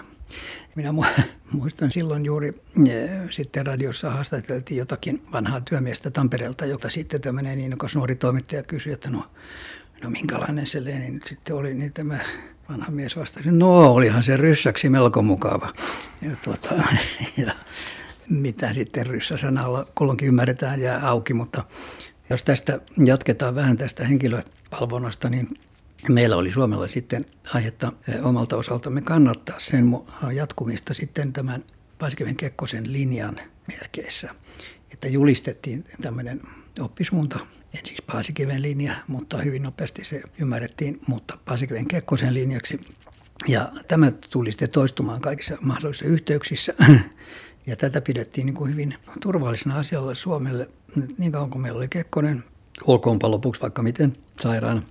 Minä 0.75 0.93
muistan 1.51 1.91
silloin 1.91 2.25
juuri 2.25 2.61
e, 2.87 2.91
sitten 3.31 3.65
radiossa 3.65 4.11
haastateltiin 4.11 4.77
jotakin 4.77 5.21
vanhaa 5.31 5.61
työmiestä 5.61 6.11
Tampereelta, 6.11 6.65
jota 6.65 6.89
sitten 6.89 7.21
tämmöinen 7.21 7.59
innokas 7.59 7.95
nuori 7.95 8.15
toimittaja 8.15 8.63
kysyi, 8.63 8.93
että 8.93 9.09
no, 9.09 9.25
no 10.03 10.09
minkälainen 10.09 10.67
se 10.67 10.85
Lenin 10.85 11.13
nyt 11.13 11.27
sitten 11.27 11.55
oli, 11.55 11.73
niin 11.73 11.93
tämä 11.93 12.19
vanha 12.69 12.91
mies 12.91 13.17
vastasi, 13.17 13.51
no 13.51 13.93
olihan 13.93 14.23
se 14.23 14.37
ryssäksi 14.37 14.89
melko 14.89 15.21
mukava. 15.21 15.73
Ja, 16.21 16.31
tuota, 16.43 16.69
ja 17.45 17.53
mitä 18.29 18.73
sitten 18.73 19.07
ryssäsanalla 19.07 19.87
kulloinkin 19.95 20.27
ymmärretään 20.27 20.81
jää 20.81 21.09
auki, 21.09 21.33
mutta 21.33 21.63
jos 22.29 22.43
tästä 22.43 22.79
jatketaan 23.05 23.55
vähän 23.55 23.77
tästä 23.77 24.03
henkilöpalvonnasta, 24.03 25.29
niin 25.29 25.59
meillä 26.09 26.35
oli 26.35 26.51
Suomella 26.51 26.87
sitten 26.87 27.25
aihetta 27.53 27.91
eh, 28.07 28.25
omalta 28.25 28.57
osaltamme 28.57 29.01
kannattaa 29.01 29.59
sen 29.59 29.85
jatkumista 30.33 30.93
sitten 30.93 31.33
tämän 31.33 31.63
Paasikiven 31.97 32.35
Kekkosen 32.35 32.93
linjan 32.93 33.39
merkeissä. 33.67 34.35
Että 34.91 35.07
julistettiin 35.07 35.85
tämmöinen 36.01 36.41
oppisuunta, 36.79 37.39
en 37.73 37.85
siis 37.85 38.01
Paasikiven 38.01 38.61
linja, 38.61 38.95
mutta 39.07 39.37
hyvin 39.37 39.63
nopeasti 39.63 40.05
se 40.05 40.21
ymmärrettiin, 40.39 40.99
mutta 41.07 41.37
Paasikiven 41.45 41.87
Kekkosen 41.87 42.33
linjaksi. 42.33 42.79
Ja 43.47 43.71
tämä 43.87 44.11
tuli 44.29 44.51
sitten 44.51 44.69
toistumaan 44.69 45.21
kaikissa 45.21 45.57
mahdollisissa 45.61 46.05
yhteyksissä. 46.05 46.73
Ja 47.67 47.75
tätä 47.75 48.01
pidettiin 48.01 48.45
niin 48.45 48.55
kuin 48.55 48.71
hyvin 48.71 48.95
turvallisena 49.21 49.79
asialla 49.79 50.15
Suomelle 50.15 50.69
niin 51.17 51.31
kauan 51.31 51.49
kuin 51.49 51.61
meillä 51.61 51.77
oli 51.77 51.87
Kekkonen, 51.87 52.43
olkoonpa 52.87 53.31
lopuksi 53.31 53.61
vaikka 53.61 53.83
miten 53.83 54.17
sairaana, 54.39 54.83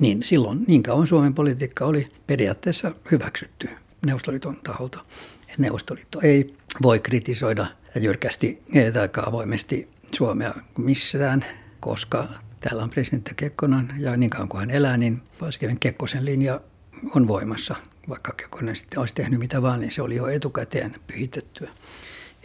niin 0.00 0.22
silloin 0.22 0.64
niin 0.66 0.82
kauan 0.82 1.06
Suomen 1.06 1.34
politiikka 1.34 1.84
oli 1.84 2.12
periaatteessa 2.26 2.92
hyväksytty 3.10 3.68
Neuvostoliiton 4.06 4.56
taholta. 4.64 5.04
Neuvostoliitto 5.58 6.20
ei 6.20 6.54
voi 6.82 6.98
kritisoida 6.98 7.66
jyrkästi 7.96 8.62
tai 8.92 9.08
avoimesti 9.26 9.88
Suomea 10.14 10.54
missään, 10.78 11.44
koska 11.80 12.28
täällä 12.60 12.82
on 12.82 12.90
presidentti 12.90 13.34
Kekkonen 13.36 13.92
ja 13.98 14.16
niin 14.16 14.30
kauan 14.30 14.48
kuin 14.48 14.60
hän 14.60 14.70
elää, 14.70 14.96
niin 14.96 15.22
Paasikiven 15.38 15.80
Kekkosen 15.80 16.24
linja 16.24 16.60
on 17.14 17.28
voimassa. 17.28 17.76
Vaikka 18.08 18.32
Kekkonen 18.32 18.76
sitten 18.76 18.98
olisi 18.98 19.14
tehnyt 19.14 19.40
mitä 19.40 19.62
vaan, 19.62 19.80
niin 19.80 19.92
se 19.92 20.02
oli 20.02 20.16
jo 20.16 20.26
etukäteen 20.26 20.96
pyhitettyä. 21.06 21.70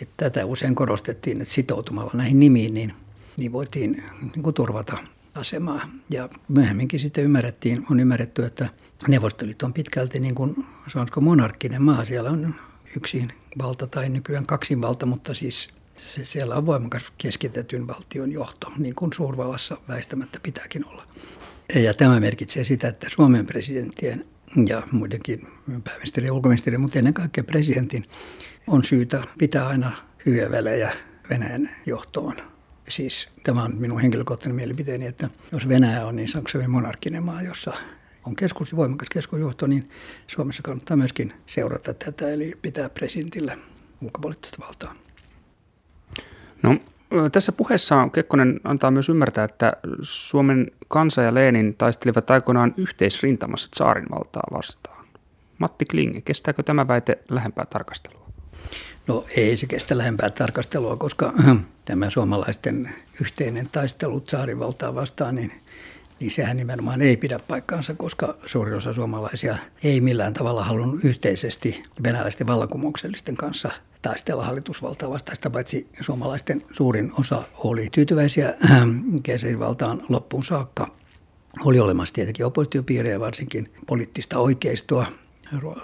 Että 0.01 0.13
tätä 0.17 0.45
usein 0.45 0.75
korostettiin, 0.75 1.41
että 1.41 1.53
sitoutumalla 1.53 2.11
näihin 2.13 2.39
nimiin, 2.39 2.73
niin, 2.73 2.93
niin 3.37 3.51
voitiin 3.51 4.03
niin 4.21 4.43
kuin 4.43 4.53
turvata 4.53 4.97
asemaa. 5.35 5.89
Ja 6.09 6.29
myöhemminkin 6.47 6.99
sitten 6.99 7.23
ymmärrettiin, 7.23 7.85
on 7.91 7.99
ymmärretty, 7.99 8.45
että 8.45 8.69
Neuvostoliitto 9.07 9.65
on 9.65 9.73
pitkälti 9.73 10.19
niin 10.19 10.35
kuin, 10.35 10.65
sanoisiko 10.93 11.21
monarkkinen 11.21 11.81
maa. 11.81 12.05
Siellä 12.05 12.29
on 12.29 12.55
yksi 12.95 13.27
valta 13.57 13.87
tai 13.87 14.09
nykyään 14.09 14.45
kaksi 14.45 14.81
valta, 14.81 15.05
mutta 15.05 15.33
siis 15.33 15.69
se, 15.97 16.25
siellä 16.25 16.55
on 16.55 16.65
voimakas 16.65 17.11
keskitetyn 17.17 17.87
valtion 17.87 18.31
johto, 18.31 18.71
niin 18.77 18.95
kuin 18.95 19.13
suurvallassa 19.13 19.77
väistämättä 19.87 20.39
pitääkin 20.43 20.85
olla. 20.85 21.03
Ja 21.75 21.93
tämä 21.93 22.19
merkitsee 22.19 22.63
sitä, 22.63 22.87
että 22.87 23.07
Suomen 23.09 23.45
presidenttien 23.45 24.25
ja 24.67 24.83
muidenkin 24.91 25.47
pääministeri 25.83 26.27
ja 26.27 26.33
ulkoministeri, 26.33 26.77
mutta 26.77 26.99
ennen 26.99 27.13
kaikkea 27.13 27.43
presidentin 27.43 28.05
on 28.67 28.83
syytä 28.83 29.23
pitää 29.37 29.67
aina 29.67 29.97
hyviä 30.25 30.51
välejä 30.51 30.93
Venäjän 31.29 31.69
johtoon. 31.85 32.35
Siis 32.89 33.29
tämä 33.43 33.63
on 33.63 33.75
minun 33.75 34.01
henkilökohtainen 34.01 34.55
mielipiteeni, 34.55 35.05
että 35.05 35.29
jos 35.51 35.67
Venäjä 35.67 36.05
on 36.05 36.15
niin 36.15 36.27
sanottu 36.27 36.57
monarkkinen 36.67 37.23
maa, 37.23 37.41
jossa 37.41 37.73
on 38.25 38.35
keskus, 38.35 38.75
voimakas 38.75 39.09
keskusjohto, 39.09 39.67
niin 39.67 39.89
Suomessa 40.27 40.63
kannattaa 40.63 40.97
myöskin 40.97 41.33
seurata 41.45 41.93
tätä, 41.93 42.29
eli 42.29 42.53
pitää 42.61 42.89
presidentille 42.89 43.57
ulkopoliittista 44.01 44.57
valtaa. 44.65 44.95
No, 46.63 46.77
tässä 47.31 47.51
puheessa 47.51 48.09
Kekkonen 48.13 48.59
antaa 48.63 48.91
myös 48.91 49.09
ymmärtää, 49.09 49.43
että 49.43 49.73
Suomen 50.01 50.71
kansa 50.87 51.21
ja 51.21 51.33
Lenin 51.33 51.75
taistelivat 51.77 52.31
aikoinaan 52.31 52.73
yhteisrintamassa 52.77 53.69
saarin 53.75 54.09
valtaa 54.11 54.43
vastaan. 54.51 55.05
Matti 55.57 55.85
Klinge, 55.85 56.21
kestääkö 56.21 56.63
tämä 56.63 56.87
väite 56.87 57.17
lähempää 57.29 57.65
tarkastelua? 57.65 58.25
No 59.07 59.25
ei 59.37 59.57
se 59.57 59.67
kestä 59.67 59.97
lähempää 59.97 60.29
tarkastelua, 60.29 60.97
koska 60.97 61.33
tämä 61.85 62.09
suomalaisten 62.09 62.95
yhteinen 63.21 63.69
taistelu 63.71 64.23
saarivaltaa 64.27 64.95
vastaan, 64.95 65.35
niin, 65.35 65.51
niin 66.19 66.31
sehän 66.31 66.57
nimenomaan 66.57 67.01
ei 67.01 67.17
pidä 67.17 67.39
paikkaansa, 67.47 67.93
koska 67.93 68.35
suuri 68.45 68.73
osa 68.73 68.93
suomalaisia 68.93 69.57
ei 69.83 70.01
millään 70.01 70.33
tavalla 70.33 70.63
halunnut 70.63 71.03
yhteisesti 71.05 71.83
venäläisten 72.03 72.47
vallankumouksellisten 72.47 73.35
kanssa 73.35 73.71
taistella 74.01 74.45
hallitusvaltaa 74.45 75.09
vastaista, 75.09 75.49
paitsi 75.49 75.87
suomalaisten 76.01 76.63
suurin 76.73 77.11
osa 77.19 77.43
oli 77.57 77.89
tyytyväisiä 77.91 78.53
keisarivaltaan 79.23 80.01
loppuun 80.09 80.43
saakka. 80.43 80.87
Oli 81.65 81.79
olemassa 81.79 82.15
tietenkin 82.15 82.45
oppositiopiirejä, 82.45 83.19
varsinkin 83.19 83.73
poliittista 83.87 84.39
oikeistoa, 84.39 85.05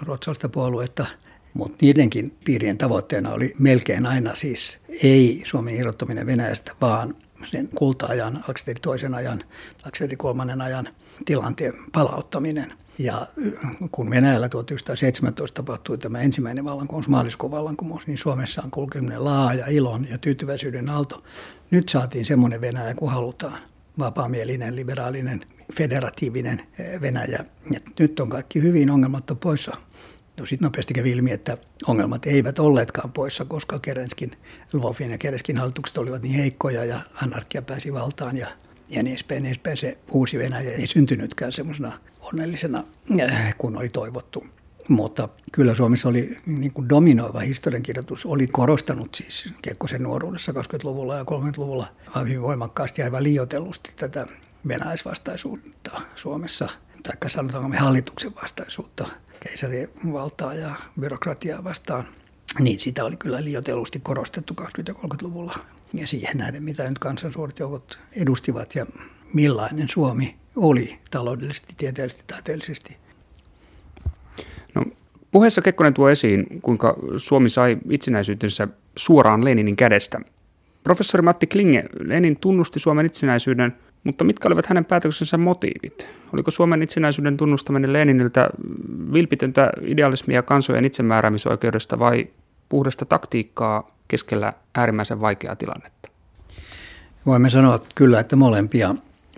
ruotsalaista 0.02 0.48
puoluetta– 0.48 1.06
mutta 1.54 1.78
niidenkin 1.80 2.36
piirien 2.44 2.78
tavoitteena 2.78 3.32
oli 3.32 3.54
melkein 3.58 4.06
aina 4.06 4.36
siis 4.36 4.78
ei 5.02 5.42
Suomen 5.44 5.74
irrottaminen 5.74 6.26
Venäjästä, 6.26 6.72
vaan 6.80 7.14
sen 7.50 7.68
kulta-ajan, 7.74 8.36
Aleksanteri 8.36 8.80
toisen 8.80 9.14
ajan, 9.14 9.44
Aleksanteri 9.82 10.16
kolmannen 10.16 10.62
ajan 10.62 10.88
tilanteen 11.24 11.74
palauttaminen. 11.92 12.72
Ja 12.98 13.26
kun 13.92 14.10
Venäjällä 14.10 14.48
1917 14.48 15.62
tapahtui 15.62 15.98
tämä 15.98 16.20
ensimmäinen 16.20 16.64
vallankumous, 16.64 17.08
maaliskuun 17.08 17.50
vallankumous, 17.50 18.06
niin 18.06 18.18
Suomessa 18.18 18.62
on 18.62 18.70
kulkenut 18.70 19.18
laaja 19.18 19.66
ilon 19.66 20.08
ja 20.10 20.18
tyytyväisyyden 20.18 20.88
aalto. 20.88 21.22
Nyt 21.70 21.88
saatiin 21.88 22.24
semmoinen 22.24 22.60
Venäjä 22.60 22.94
kuin 22.94 23.12
halutaan. 23.12 23.58
Vapaamielinen, 23.98 24.76
liberaalinen, 24.76 25.40
federatiivinen 25.72 26.62
Venäjä. 27.00 27.44
Ja 27.72 27.80
nyt 27.98 28.20
on 28.20 28.28
kaikki 28.28 28.62
hyvin, 28.62 28.90
ongelmat 28.90 29.30
on 29.30 29.36
poissa 29.36 29.72
No 30.36 30.46
sitten 30.46 30.66
nopeasti 30.66 30.94
kävi 30.94 31.10
ilmi, 31.10 31.30
että 31.30 31.58
ongelmat 31.86 32.26
eivät 32.26 32.58
olleetkaan 32.58 33.12
poissa, 33.12 33.44
koska 33.44 33.78
Kerenskin, 33.78 34.32
Lvovin 34.72 35.10
ja 35.10 35.18
Kerenskin 35.18 35.56
hallitukset 35.56 35.98
olivat 35.98 36.22
niin 36.22 36.34
heikkoja 36.34 36.84
ja 36.84 37.00
anarkia 37.22 37.62
pääsi 37.62 37.92
valtaan 37.92 38.36
ja, 38.36 38.48
ja 38.88 39.02
niin 39.02 39.12
edespäin, 39.12 39.42
niin 39.42 39.50
edespäin. 39.50 39.76
Se 39.76 39.98
uusi 40.10 40.38
Venäjä 40.38 40.70
ei 40.70 40.86
syntynytkään 40.86 41.52
semmoisena 41.52 41.98
onnellisena, 42.20 42.84
äh, 43.20 43.54
kun 43.58 43.76
oli 43.76 43.88
toivottu. 43.88 44.46
Mutta 44.88 45.28
kyllä 45.52 45.74
Suomessa 45.74 46.08
oli 46.08 46.38
niin 46.46 46.72
kuin 46.72 46.88
dominoiva 46.88 47.40
historiankirjoitus, 47.40 48.26
oli 48.26 48.46
korostanut 48.46 49.14
siis 49.14 49.54
Kekkosen 49.62 50.02
nuoruudessa 50.02 50.52
20-luvulla 50.52 51.16
ja 51.16 51.22
30-luvulla 51.22 51.88
hyvin 52.20 52.42
voimakkaasti 52.42 53.02
aivan 53.02 53.22
liioitellusti 53.22 53.92
tätä 53.96 54.26
venäläisvastaisuutta 54.68 56.00
Suomessa, 56.14 56.68
tai 57.02 57.30
sanotaanko 57.30 57.68
me 57.68 57.76
hallituksen 57.76 58.34
vastaisuutta 58.42 59.08
keisarivaltaa 59.40 60.54
ja 60.54 60.74
byrokratiaa 61.00 61.64
vastaan. 61.64 62.08
niin 62.58 62.80
sitä 62.80 63.04
oli 63.04 63.16
kyllä 63.16 63.44
liioitellusti 63.44 64.00
korostettu 64.00 64.54
20-30-luvulla 64.60 65.54
ja 65.94 66.06
siihen 66.06 66.38
nähden, 66.38 66.62
mitä 66.62 66.88
nyt 66.88 66.98
kansan 66.98 67.32
suuret 67.32 67.58
joukot 67.58 67.98
edustivat 68.12 68.74
ja 68.74 68.86
millainen 69.34 69.88
Suomi 69.88 70.36
oli 70.56 70.98
taloudellisesti, 71.10 71.74
tieteellisesti, 71.76 72.24
taiteellisesti. 72.26 72.96
No, 74.74 74.84
puheessa 75.30 75.62
Kekkonen 75.62 75.94
tuo 75.94 76.10
esiin, 76.10 76.46
kuinka 76.62 76.96
Suomi 77.16 77.48
sai 77.48 77.78
itsenäisyytensä 77.90 78.68
suoraan 78.96 79.44
Leninin 79.44 79.76
kädestä. 79.76 80.20
Professori 80.84 81.22
Matti 81.22 81.46
Klinge, 81.46 81.84
Lenin 82.00 82.36
tunnusti 82.36 82.78
Suomen 82.78 83.06
itsenäisyyden, 83.06 83.76
mutta 84.04 84.24
mitkä 84.24 84.48
olivat 84.48 84.66
hänen 84.66 84.84
päätöksensä 84.84 85.38
motiivit? 85.38 86.06
Oliko 86.32 86.50
Suomen 86.50 86.82
itsenäisyyden 86.82 87.36
tunnustaminen 87.36 87.92
Leniniltä 87.92 88.50
vilpitöntä 89.12 89.70
idealismia 89.82 90.42
kansojen 90.42 90.84
itsemääräämisoikeudesta 90.84 91.98
vai 91.98 92.26
puhdasta 92.68 93.04
taktiikkaa 93.04 93.96
keskellä 94.08 94.52
äärimmäisen 94.74 95.20
vaikeaa 95.20 95.56
tilannetta? 95.56 96.08
Voimme 97.26 97.50
sanoa 97.50 97.80
kyllä, 97.94 98.20
että 98.20 98.36
molempia. 98.36 98.94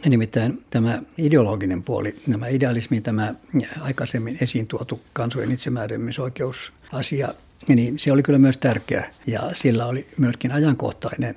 Nimittäin 0.08 0.62
tämä 0.70 1.02
ideologinen 1.18 1.82
puoli, 1.82 2.14
nämä 2.26 2.48
idealismi, 2.48 3.00
tämä 3.00 3.34
aikaisemmin 3.80 4.38
esiin 4.40 4.66
tuotu 4.66 5.00
kansojen 5.12 5.52
itsemääräämisoikeusasia 5.52 7.34
niin 7.68 7.98
se 7.98 8.12
oli 8.12 8.22
kyllä 8.22 8.38
myös 8.38 8.58
tärkeä. 8.58 9.10
Ja 9.26 9.50
sillä 9.52 9.86
oli 9.86 10.06
myöskin 10.18 10.52
ajankohtainen 10.52 11.34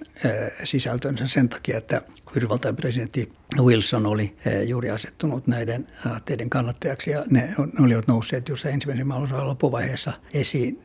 sisältönsä 0.64 1.28
sen 1.28 1.50
takia, 1.50 1.78
että 1.78 2.02
Yhdysvaltain 2.36 2.76
presidentti 2.76 3.32
Wilson 3.62 4.06
oli 4.06 4.36
juuri 4.66 4.90
asettunut 4.90 5.48
näiden 5.48 5.88
teidän 6.26 6.50
kannattajaksi. 6.50 7.12
Ja 7.12 7.24
ne, 7.30 7.42
ne 7.42 7.86
olivat 7.86 8.08
nousseet 8.08 8.50
just 8.50 8.66
ensimmäisen 8.66 9.08
maailmansodan 9.08 9.48
loppuvaiheessa 9.48 10.14
esiin. 10.34 10.82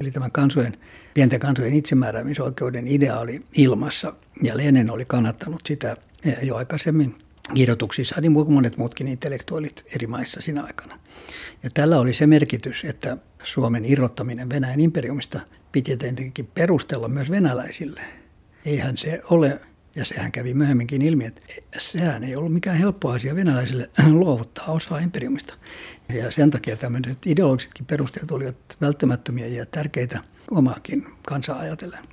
Eli 0.00 0.10
tämän 0.10 0.32
kansojen, 0.32 0.76
pienten 1.14 1.40
kansojen 1.40 1.74
itsemääräämisoikeuden 1.74 2.88
ideaali 2.88 3.42
ilmassa. 3.56 4.12
Ja 4.42 4.56
Lenin 4.56 4.90
oli 4.90 5.04
kannattanut 5.04 5.60
sitä 5.66 5.96
jo 6.42 6.56
aikaisemmin 6.56 7.14
kirjoituksissa, 7.54 8.20
niin 8.20 8.34
kuin 8.34 8.52
monet 8.52 8.76
muutkin 8.76 9.08
intellektuaalit 9.08 9.84
eri 9.94 10.06
maissa 10.06 10.40
siinä 10.40 10.62
aikana. 10.62 10.98
Ja 11.62 11.70
tällä 11.74 12.00
oli 12.00 12.14
se 12.14 12.26
merkitys, 12.26 12.84
että 12.84 13.16
Suomen 13.42 13.84
irrottaminen 13.84 14.50
Venäjän 14.50 14.80
imperiumista 14.80 15.40
piti 15.72 15.96
tietenkin 15.96 16.48
perustella 16.54 17.08
myös 17.08 17.30
venäläisille. 17.30 18.00
Eihän 18.64 18.96
se 18.96 19.22
ole, 19.30 19.60
ja 19.96 20.04
sehän 20.04 20.32
kävi 20.32 20.54
myöhemminkin 20.54 21.02
ilmi, 21.02 21.24
että 21.24 21.40
sehän 21.78 22.24
ei 22.24 22.36
ollut 22.36 22.52
mikään 22.52 22.76
helppo 22.76 23.10
asia 23.10 23.34
venäläisille 23.34 23.90
luovuttaa 24.10 24.66
osaa 24.66 24.98
imperiumista. 24.98 25.54
Ja 26.14 26.30
sen 26.30 26.50
takia 26.50 26.76
tämmöiset 26.76 27.26
ideologisetkin 27.26 27.86
perusteet 27.86 28.30
olivat 28.30 28.56
välttämättömiä 28.80 29.46
ja 29.46 29.66
tärkeitä 29.66 30.20
omaakin 30.50 31.06
kansaa 31.26 31.58
ajatellen. 31.58 32.04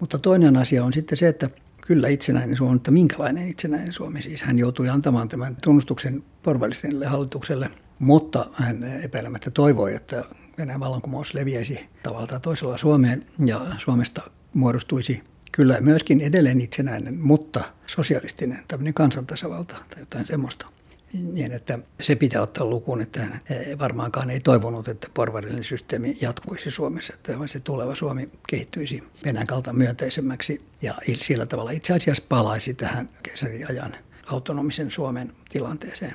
Mutta 0.00 0.18
toinen 0.18 0.56
asia 0.56 0.84
on 0.84 0.92
sitten 0.92 1.18
se, 1.18 1.28
että 1.28 1.50
kyllä 1.88 2.08
itsenäinen 2.08 2.56
Suomi, 2.56 2.72
mutta 2.72 2.90
minkälainen 2.90 3.48
itsenäinen 3.48 3.92
Suomi? 3.92 4.22
Siis 4.22 4.42
hän 4.42 4.58
joutui 4.58 4.88
antamaan 4.88 5.28
tämän 5.28 5.56
tunnustuksen 5.64 6.22
porvalliselle 6.42 7.06
hallitukselle, 7.06 7.70
mutta 7.98 8.46
hän 8.52 9.00
epäilemättä 9.02 9.50
toivoi, 9.50 9.94
että 9.94 10.24
Venäjän 10.58 10.80
vallankumous 10.80 11.34
leviäisi 11.34 11.88
tavalla 12.02 12.26
tai 12.26 12.40
toisella 12.40 12.76
Suomeen 12.76 13.26
ja 13.44 13.66
Suomesta 13.78 14.22
muodostuisi 14.54 15.22
kyllä 15.52 15.80
myöskin 15.80 16.20
edelleen 16.20 16.60
itsenäinen, 16.60 17.18
mutta 17.18 17.64
sosialistinen 17.86 18.58
tämmöinen 18.68 18.94
kansantasavalta 18.94 19.74
tai 19.74 20.00
jotain 20.00 20.24
semmoista 20.24 20.66
niin, 21.12 21.52
että 21.52 21.78
se 22.00 22.14
pitää 22.14 22.42
ottaa 22.42 22.66
lukuun, 22.66 23.02
että 23.02 23.20
hän 23.20 23.40
varmaankaan 23.78 24.30
ei 24.30 24.40
toivonut, 24.40 24.88
että 24.88 25.08
porvarillinen 25.14 25.64
systeemi 25.64 26.18
jatkuisi 26.20 26.70
Suomessa, 26.70 27.14
että 27.14 27.32
se 27.46 27.60
tuleva 27.60 27.94
Suomi 27.94 28.30
kehittyisi 28.48 29.04
Venäjän 29.24 29.46
kalta 29.46 29.72
myönteisemmäksi 29.72 30.60
ja 30.82 30.94
sillä 31.14 31.46
tavalla 31.46 31.70
itse 31.70 31.94
asiassa 31.94 32.24
palaisi 32.28 32.74
tähän 32.74 33.08
keisariajan 33.22 33.96
autonomisen 34.26 34.90
Suomen 34.90 35.32
tilanteeseen. 35.48 36.14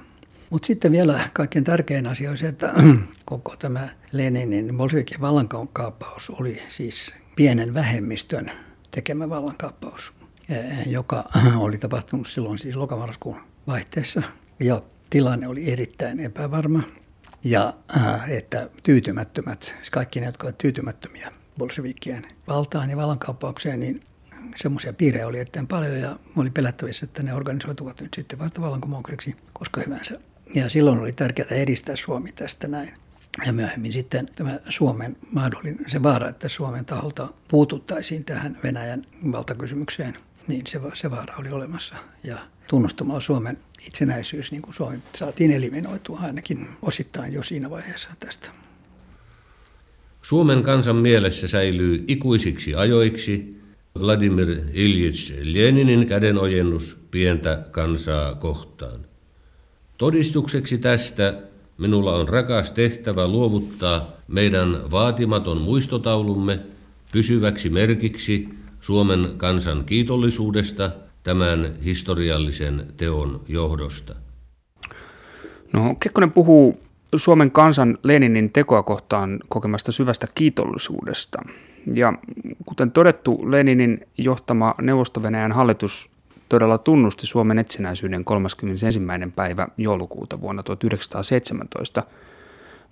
Mutta 0.50 0.66
sitten 0.66 0.92
vielä 0.92 1.30
kaikkein 1.34 1.66
tärkein 1.66 2.08
asia 2.08 2.32
on 2.32 2.38
se, 2.38 2.48
että 2.48 2.74
koko 3.26 3.56
tämä 3.56 3.90
Leninin 4.12 4.78
Bolshevikin 4.78 5.22
vallankaappaus 5.22 6.30
oli 6.30 6.62
siis 6.70 7.14
pienen 7.36 7.74
vähemmistön 7.74 8.52
tekemä 8.92 9.30
vallankaappaus, 9.30 10.14
eh, 10.50 10.88
joka 10.88 11.24
oli 11.58 11.78
tapahtunut 11.78 12.28
silloin 12.28 12.58
siis 12.58 12.76
lokamarraskuun 12.76 13.40
vaihteessa 13.68 14.22
ja 14.64 14.82
tilanne 15.10 15.48
oli 15.48 15.72
erittäin 15.72 16.20
epävarma 16.20 16.84
ja 17.44 17.74
äh, 17.98 18.32
että 18.32 18.70
tyytymättömät, 18.84 19.64
siis 19.64 19.90
kaikki 19.90 20.20
ne, 20.20 20.26
jotka 20.26 20.48
ovat 20.48 20.58
tyytymättömiä 20.58 21.32
bolshevikien 21.58 22.28
valtaan 22.48 22.90
ja 22.90 22.98
vallankaappaukseen, 22.98 23.80
niin 23.80 24.04
semmoisia 24.56 24.94
piirejä 24.94 25.28
oli 25.28 25.40
erittäin 25.40 25.68
paljon 25.68 26.00
ja 26.00 26.16
oli 26.38 26.50
pelättävissä, 26.50 27.06
että 27.06 27.24
ne 27.24 27.34
organisoituvat 27.34 28.02
nyt 28.02 28.14
sitten 28.14 28.40
vasta 28.40 28.62
vallankumoukseksi 28.62 29.36
koska 29.54 29.82
hyvänsä. 29.82 30.20
Ja 30.56 30.70
silloin 30.70 31.00
oli 31.00 31.14
tärkeää 31.14 31.50
edistää 31.50 31.96
Suomi 31.96 32.32
tästä 32.32 32.68
näin. 32.68 32.94
Ja 33.46 33.54
myöhemmin 33.54 33.94
sitten 33.94 34.30
tämä 34.36 34.60
Suomen 34.70 35.18
mahdollinen, 35.32 35.86
se 35.88 36.04
vaara, 36.04 36.30
että 36.30 36.50
Suomen 36.50 36.86
taholta 36.86 37.28
puututtaisiin 37.48 38.26
tähän 38.26 38.58
Venäjän 38.64 39.06
valtakysymykseen, 39.32 40.18
niin 40.48 40.68
se, 40.68 40.82
se 40.94 41.12
vaara 41.12 41.36
oli 41.38 41.50
olemassa. 41.50 41.96
Ja 42.24 42.38
tunnustamalla 42.68 43.20
Suomen 43.20 43.58
itsenäisyys, 43.88 44.52
niin 44.52 44.62
kuin 44.62 44.74
Suomi 44.74 44.98
saatiin 45.16 45.52
eliminoitua 45.52 46.20
ainakin 46.20 46.68
osittain 46.82 47.34
jo 47.34 47.44
siinä 47.44 47.70
vaiheessa 47.70 48.10
tästä. 48.20 48.50
Suomen 50.22 50.64
kansan 50.64 50.96
mielessä 50.96 51.48
säilyy 51.48 52.04
ikuisiksi 52.08 52.76
ajoiksi 52.76 53.62
Vladimir 54.00 54.58
Iljits 54.74 55.34
Leninin 55.42 56.08
kädenojennus 56.08 56.98
pientä 57.12 57.66
kansaa 57.72 58.36
kohtaan. 58.36 59.00
Todistukseksi 59.98 60.78
tästä 60.78 61.42
minulla 61.78 62.16
on 62.16 62.30
rakas 62.30 62.72
tehtävä 62.72 63.28
luovuttaa 63.28 64.12
meidän 64.28 64.92
vaatimaton 64.92 65.62
muistotaulumme 65.62 66.60
pysyväksi 67.12 67.70
merkiksi 67.70 68.50
Suomen 68.82 69.30
kansan 69.38 69.86
kiitollisuudesta 69.86 70.92
tämän 71.24 71.74
historiallisen 71.86 72.88
teon 72.98 73.42
johdosta. 73.48 74.16
No, 75.74 75.96
Kekkonen 76.00 76.32
puhuu 76.32 76.80
Suomen 77.16 77.52
kansan 77.52 77.98
Leninin 78.04 78.52
tekoa 78.52 78.84
kohtaan 78.84 79.40
kokemasta 79.50 79.92
syvästä 79.92 80.28
kiitollisuudesta. 80.36 81.42
Ja 81.94 82.14
kuten 82.66 82.92
todettu, 82.92 83.52
Leninin 83.52 84.08
johtama 84.18 84.76
neuvosto 84.82 85.22
hallitus 85.52 86.10
todella 86.50 86.78
tunnusti 86.78 87.28
Suomen 87.28 87.60
itsenäisyyden 87.60 88.26
31. 88.26 89.00
päivä 89.36 89.68
joulukuuta 89.78 90.42
vuonna 90.42 90.64
1917. 90.64 92.04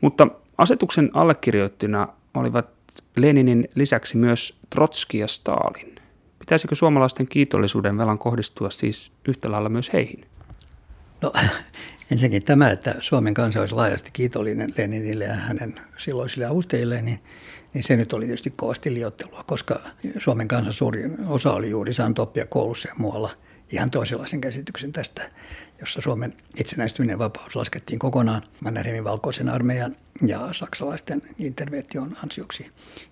Mutta 0.01 0.27
asetuksen 0.57 1.09
allekirjoittina 1.13 2.07
olivat 2.33 2.69
Leninin 3.15 3.67
lisäksi 3.75 4.17
myös 4.17 4.59
Trotski 4.69 5.17
ja 5.17 5.27
Stalin. 5.27 6.00
Pitäisikö 6.51 6.75
suomalaisten 6.75 7.27
kiitollisuuden 7.27 7.97
velan 7.97 8.17
kohdistua 8.17 8.69
siis 8.69 9.11
yhtä 9.27 9.51
lailla 9.51 9.69
myös 9.69 9.93
heihin? 9.93 10.25
No 11.21 11.33
ensinnäkin 12.11 12.43
tämä, 12.43 12.69
että 12.69 12.95
Suomen 12.99 13.33
kansa 13.33 13.59
olisi 13.59 13.75
laajasti 13.75 14.09
kiitollinen 14.13 14.73
Leninille 14.77 15.25
ja 15.25 15.33
hänen 15.33 15.75
silloisille 15.97 16.45
avustajille, 16.45 17.01
niin, 17.01 17.19
niin 17.73 17.83
se 17.83 17.95
nyt 17.95 18.13
oli 18.13 18.25
tietysti 18.25 18.53
kovasti 18.55 18.93
liottelua, 18.93 19.43
koska 19.47 19.79
Suomen 20.17 20.47
kansan 20.47 20.73
suurin 20.73 21.17
osa 21.27 21.53
oli 21.53 21.69
juuri 21.69 21.93
saanut 21.93 22.19
oppia 22.19 22.45
koulussa 22.45 22.89
ja 22.89 22.95
muualla– 22.97 23.29
ihan 23.71 23.91
toisenlaisen 23.91 24.41
käsityksen 24.41 24.91
tästä, 24.91 25.31
jossa 25.79 26.01
Suomen 26.01 26.33
itsenäistyminen 26.59 27.19
vapaus 27.19 27.55
laskettiin 27.55 27.99
kokonaan 27.99 28.41
Mannerheimin 28.63 29.03
valkoisen 29.03 29.49
armeijan 29.49 29.95
ja 30.27 30.49
saksalaisten 30.51 31.21
intervention 31.39 32.17
ansioksi. 32.23 32.71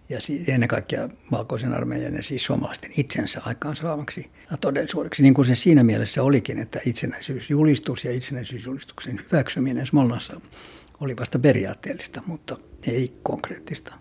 Ja 0.09 0.17
ennen 0.47 0.69
kaikkea 0.69 1.09
valkoisen 1.31 1.73
armeijan 1.73 2.13
ja 2.13 2.23
siis 2.23 2.45
suomalaisten 2.45 2.91
itsensä 2.97 3.41
aikaansaamaksi 3.45 4.31
ja 4.51 4.57
todellisuudeksi, 4.57 5.23
niin 5.23 5.33
kuin 5.33 5.45
se 5.45 5.55
siinä 5.55 5.83
mielessä 5.83 6.23
olikin, 6.23 6.59
että 6.59 6.79
itsenäisyysjulistus 6.85 8.05
ja 8.05 8.11
itsenäisyysjulistuksen 8.11 9.21
hyväksyminen 9.31 9.85
Smolnassa 9.85 10.41
oli 10.99 11.17
vasta 11.17 11.39
periaatteellista, 11.39 12.21
mutta 12.25 12.57
ei 12.87 13.13
konkreettista 13.23 13.95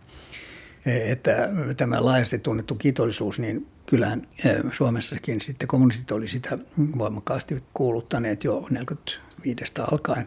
että 0.87 1.49
tämä 1.77 2.05
laajasti 2.05 2.39
tunnettu 2.39 2.75
kiitollisuus, 2.75 3.39
niin 3.39 3.67
kyllähän 3.87 4.29
Suomessakin 4.73 5.41
sitten 5.41 5.69
kommunistit 5.69 6.13
oli 6.13 6.29
sitä 6.29 6.59
voimakkaasti 6.99 7.63
kuuluttaneet 7.75 8.45
jo 8.45 8.67
45 8.71 9.65
alkaen, 9.93 10.27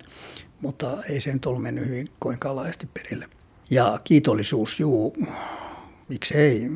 mutta 0.61 1.03
ei 1.09 1.21
se 1.21 1.33
nyt 1.33 1.45
ollut 1.45 1.63
mennyt 1.63 1.85
hyvin 1.85 2.07
koinkaan 2.19 2.55
laajasti 2.55 2.87
perille. 2.93 3.29
Ja 3.69 3.99
kiitollisuus, 4.03 4.79
juu, 4.79 5.15
miksei, 6.07 6.67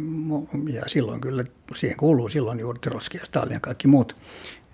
ja 0.73 0.81
silloin 0.87 1.21
kyllä, 1.21 1.43
siihen 1.75 1.97
kuuluu 1.97 2.29
silloin 2.29 2.59
juuri 2.59 2.79
Trotsky 2.79 3.17
ja 3.17 3.25
Stalin 3.25 3.53
ja 3.53 3.59
kaikki 3.59 3.87
muut. 3.87 4.15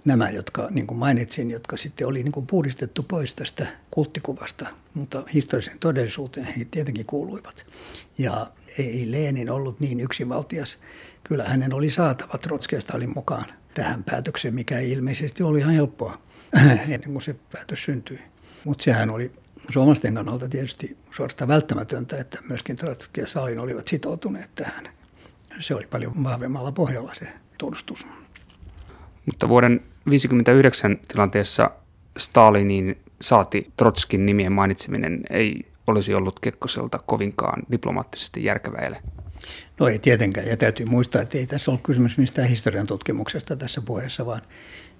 nämä, 0.05 0.29
jotka 0.29 0.67
niin 0.71 0.87
kuin 0.87 0.97
mainitsin, 0.97 1.51
jotka 1.51 1.77
sitten 1.77 2.07
oli 2.07 2.23
niin 2.23 2.31
kuin 2.31 2.47
puhdistettu 2.47 3.03
pois 3.03 3.35
tästä 3.35 3.67
kulttikuvasta, 3.91 4.67
mutta 4.93 5.23
historiallisen 5.33 5.79
todellisuuteen 5.79 6.45
he 6.45 6.65
tietenkin 6.71 7.05
kuuluivat. 7.05 7.65
Ja 8.17 8.51
ei 8.77 9.11
Leenin 9.11 9.49
ollut 9.49 9.79
niin 9.79 9.99
yksinvaltias. 9.99 10.79
Kyllä 11.23 11.43
hänen 11.43 11.73
oli 11.73 11.89
saatava 11.89 12.37
Trotski 12.37 12.81
Stalin 12.81 13.13
mukaan 13.15 13.45
tähän 13.73 14.03
päätökseen, 14.03 14.53
mikä 14.53 14.79
ei 14.79 14.91
ilmeisesti 14.91 15.43
oli 15.43 15.59
ihan 15.59 15.73
helppoa 15.73 16.21
ennen 16.89 17.11
kuin 17.11 17.21
se 17.21 17.35
päätös 17.51 17.83
syntyi. 17.83 18.19
Mutta 18.63 18.83
sehän 18.83 19.09
oli 19.09 19.31
suomalaisten 19.69 20.15
kannalta 20.15 20.49
tietysti 20.49 20.97
suorastaan 21.11 21.47
välttämätöntä, 21.47 22.17
että 22.17 22.39
myöskin 22.49 22.77
Trotski 22.77 23.21
ja 23.21 23.27
Stalin 23.27 23.59
olivat 23.59 23.87
sitoutuneet 23.87 24.49
tähän. 24.55 24.87
Se 25.59 25.75
oli 25.75 25.87
paljon 25.87 26.23
vahvemmalla 26.23 26.71
pohjalla 26.71 27.13
se 27.13 27.27
tunnustus. 27.57 28.07
Mutta 29.25 29.49
vuoden 29.49 29.79
1959 29.79 30.97
tilanteessa 31.07 31.71
Stalinin 32.17 32.97
saati 33.21 33.71
Trotskin 33.77 34.25
nimien 34.25 34.51
mainitseminen 34.51 35.21
ei 35.29 35.70
olisi 35.87 36.13
ollut 36.13 36.39
Kekkoselta 36.39 36.99
kovinkaan 37.05 37.63
diplomaattisesti 37.71 38.43
järkevää 38.43 39.01
No 39.79 39.87
ei 39.87 39.99
tietenkään, 39.99 40.47
ja 40.47 40.57
täytyy 40.57 40.85
muistaa, 40.85 41.21
että 41.21 41.37
ei 41.37 41.47
tässä 41.47 41.71
ollut 41.71 41.83
kysymys 41.83 42.17
mistään 42.17 42.47
historian 42.47 42.87
tutkimuksesta 42.87 43.55
tässä 43.55 43.81
puheessa, 43.81 44.25
vaan 44.25 44.41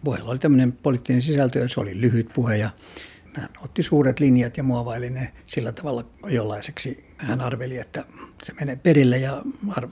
puheella 0.03 0.31
oli 0.31 0.39
tämmöinen 0.39 0.71
poliittinen 0.71 1.21
sisältö, 1.21 1.59
ja 1.59 1.67
se 1.67 1.79
oli 1.79 2.01
lyhyt 2.01 2.29
puhe, 2.33 2.57
ja 2.57 2.69
hän 3.33 3.49
otti 3.63 3.83
suuret 3.83 4.19
linjat 4.19 4.57
ja 4.57 4.63
muovaili 4.63 5.09
ne 5.09 5.31
sillä 5.47 5.71
tavalla 5.71 6.05
jollaiseksi. 6.27 7.05
Hän 7.17 7.41
arveli, 7.41 7.77
että 7.77 8.05
se 8.43 8.53
menee 8.59 8.75
perille 8.75 9.17
ja 9.17 9.41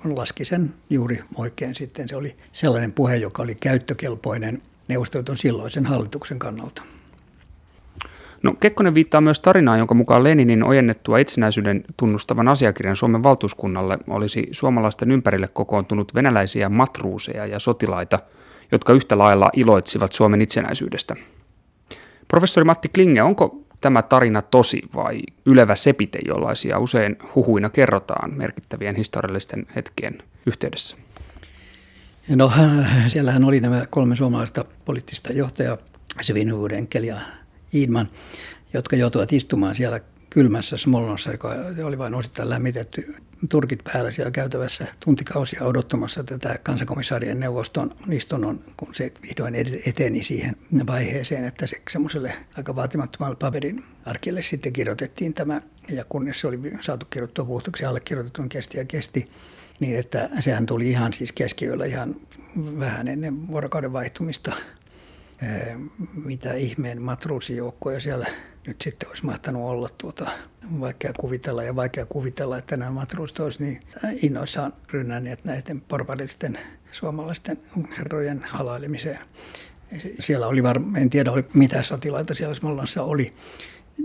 laski 0.03 0.45
sen 0.45 0.73
juuri 0.89 1.23
oikein 1.35 1.75
sitten. 1.75 2.09
Se 2.09 2.15
oli 2.15 2.35
sellainen 2.51 2.93
puhe, 2.93 3.15
joka 3.15 3.43
oli 3.43 3.55
käyttökelpoinen 3.55 4.61
neuvostoliiton 4.87 5.37
silloisen 5.37 5.85
hallituksen 5.85 6.39
kannalta. 6.39 6.81
No, 8.43 8.53
Kekkonen 8.59 8.93
viittaa 8.93 9.21
myös 9.21 9.39
tarinaan, 9.39 9.79
jonka 9.79 9.93
mukaan 9.93 10.23
Leninin 10.23 10.63
ojennettua 10.63 11.17
itsenäisyyden 11.17 11.83
tunnustavan 11.97 12.47
asiakirjan 12.47 12.95
Suomen 12.95 13.23
valtuuskunnalle 13.23 13.97
olisi 14.07 14.47
suomalaisten 14.51 15.11
ympärille 15.11 15.47
kokoontunut 15.47 16.15
venäläisiä 16.15 16.69
matruuseja 16.69 17.45
ja 17.45 17.59
sotilaita, 17.59 18.19
jotka 18.71 18.93
yhtä 18.93 19.17
lailla 19.17 19.49
iloitsivat 19.53 20.13
Suomen 20.13 20.41
itsenäisyydestä. 20.41 21.15
Professori 22.27 22.63
Matti 22.63 22.89
Klinge, 22.89 23.21
onko 23.21 23.61
tämä 23.81 24.01
tarina 24.01 24.41
tosi 24.41 24.81
vai 24.95 25.21
ylevä 25.45 25.75
sepite, 25.75 26.19
jollaisia 26.27 26.79
usein 26.79 27.15
huhuina 27.35 27.69
kerrotaan 27.69 28.37
merkittävien 28.37 28.95
historiallisten 28.95 29.67
hetkien 29.75 30.17
yhteydessä? 30.45 30.97
No 32.29 32.51
siellähän 33.07 33.43
oli 33.43 33.59
nämä 33.59 33.85
kolme 33.89 34.15
suomalaista 34.15 34.65
poliittista 34.85 35.33
johtajaa, 35.33 35.77
Svinhuvuden, 36.21 36.87
Kelia 36.87 37.17
Iidman, 37.73 38.09
jotka 38.73 38.95
joutuivat 38.95 39.33
istumaan 39.33 39.75
siellä 39.75 39.99
kylmässä 40.29 40.77
Smolnossa, 40.77 41.31
joka 41.31 41.55
oli 41.83 41.97
vain 41.97 42.15
osittain 42.15 42.49
lämmitetty 42.49 43.15
turkit 43.49 43.83
päällä 43.83 44.11
siellä 44.11 44.31
käytävässä 44.31 44.87
tuntikausia 44.99 45.63
odottamassa 45.63 46.23
tätä 46.23 46.59
kansakomissaarien 46.63 47.39
neuvoston 47.39 47.95
istunnon, 48.11 48.59
kun 48.77 48.95
se 48.95 49.13
vihdoin 49.21 49.55
eteni 49.85 50.23
siihen 50.23 50.55
vaiheeseen, 50.87 51.45
että 51.45 51.67
se 51.67 51.81
semmoiselle 51.89 52.33
aika 52.57 52.75
vaatimattomalle 52.75 53.35
paperin 53.35 53.83
arkille 54.05 54.41
sitten 54.41 54.73
kirjoitettiin 54.73 55.33
tämä, 55.33 55.61
ja 55.89 56.05
kunnes 56.09 56.41
se 56.41 56.47
oli 56.47 56.59
saatu 56.81 57.05
kirjoittua 57.09 57.45
puhtuksi 57.45 57.85
allekirjoitetun 57.85 58.43
niin 58.43 58.49
kesti 58.49 58.77
ja 58.77 58.85
kesti, 58.85 59.29
niin 59.79 59.95
että 59.95 60.29
sehän 60.39 60.65
tuli 60.65 60.89
ihan 60.89 61.13
siis 61.13 61.31
keskiyöllä 61.31 61.85
ihan 61.85 62.15
vähän 62.79 63.07
ennen 63.07 63.47
vuorokauden 63.47 63.93
vaihtumista 63.93 64.53
mitä 66.25 66.53
ihmeen 66.53 67.01
matruusijoukkoja 67.01 67.99
siellä 67.99 68.25
nyt 68.67 68.81
sitten 68.81 69.09
olisi 69.09 69.25
mahtanut 69.25 69.69
olla 69.69 69.89
tuota, 69.97 70.31
vaikea 70.79 71.13
kuvitella 71.19 71.63
ja 71.63 71.75
vaikea 71.75 72.05
kuvitella, 72.05 72.57
että 72.57 72.77
nämä 72.77 72.91
matruusit 72.91 73.39
olisi 73.39 73.63
niin 73.63 73.81
innoissaan 74.21 74.73
rynnänneet 74.91 75.45
näiden 75.45 75.81
porvarillisten 75.81 76.59
suomalaisten 76.91 77.59
herrojen 77.97 78.43
halailemiseen. 78.43 79.19
Siellä 80.19 80.47
oli 80.47 80.63
varmaan, 80.63 81.01
en 81.01 81.09
tiedä 81.09 81.31
oli, 81.31 81.45
mitä 81.53 81.83
sotilaita 81.83 82.33
siellä 82.33 82.55
Smolnassa 82.55 83.03
oli, 83.03 83.33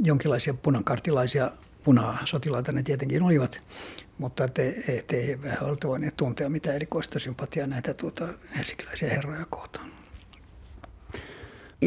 jonkinlaisia 0.03 0.55
punakartilaisia 0.55 1.51
punasotilaita 1.85 2.73
ne 2.73 2.83
tietenkin 2.83 3.23
olivat, 3.23 3.63
mutta 4.19 4.49
te, 4.49 4.83
te 5.07 5.17
ei 5.17 5.43
vähän 5.43 5.63
oltu 5.63 5.89
voineet 5.89 6.17
tuntea 6.17 6.49
mitään 6.49 6.77
erikoista 6.77 7.19
sympatiaa 7.19 7.67
näitä 7.67 7.95
tuota, 7.95 8.29
helsinkiläisiä 8.57 9.11
herroja 9.11 9.45
kohtaan. 9.51 10.04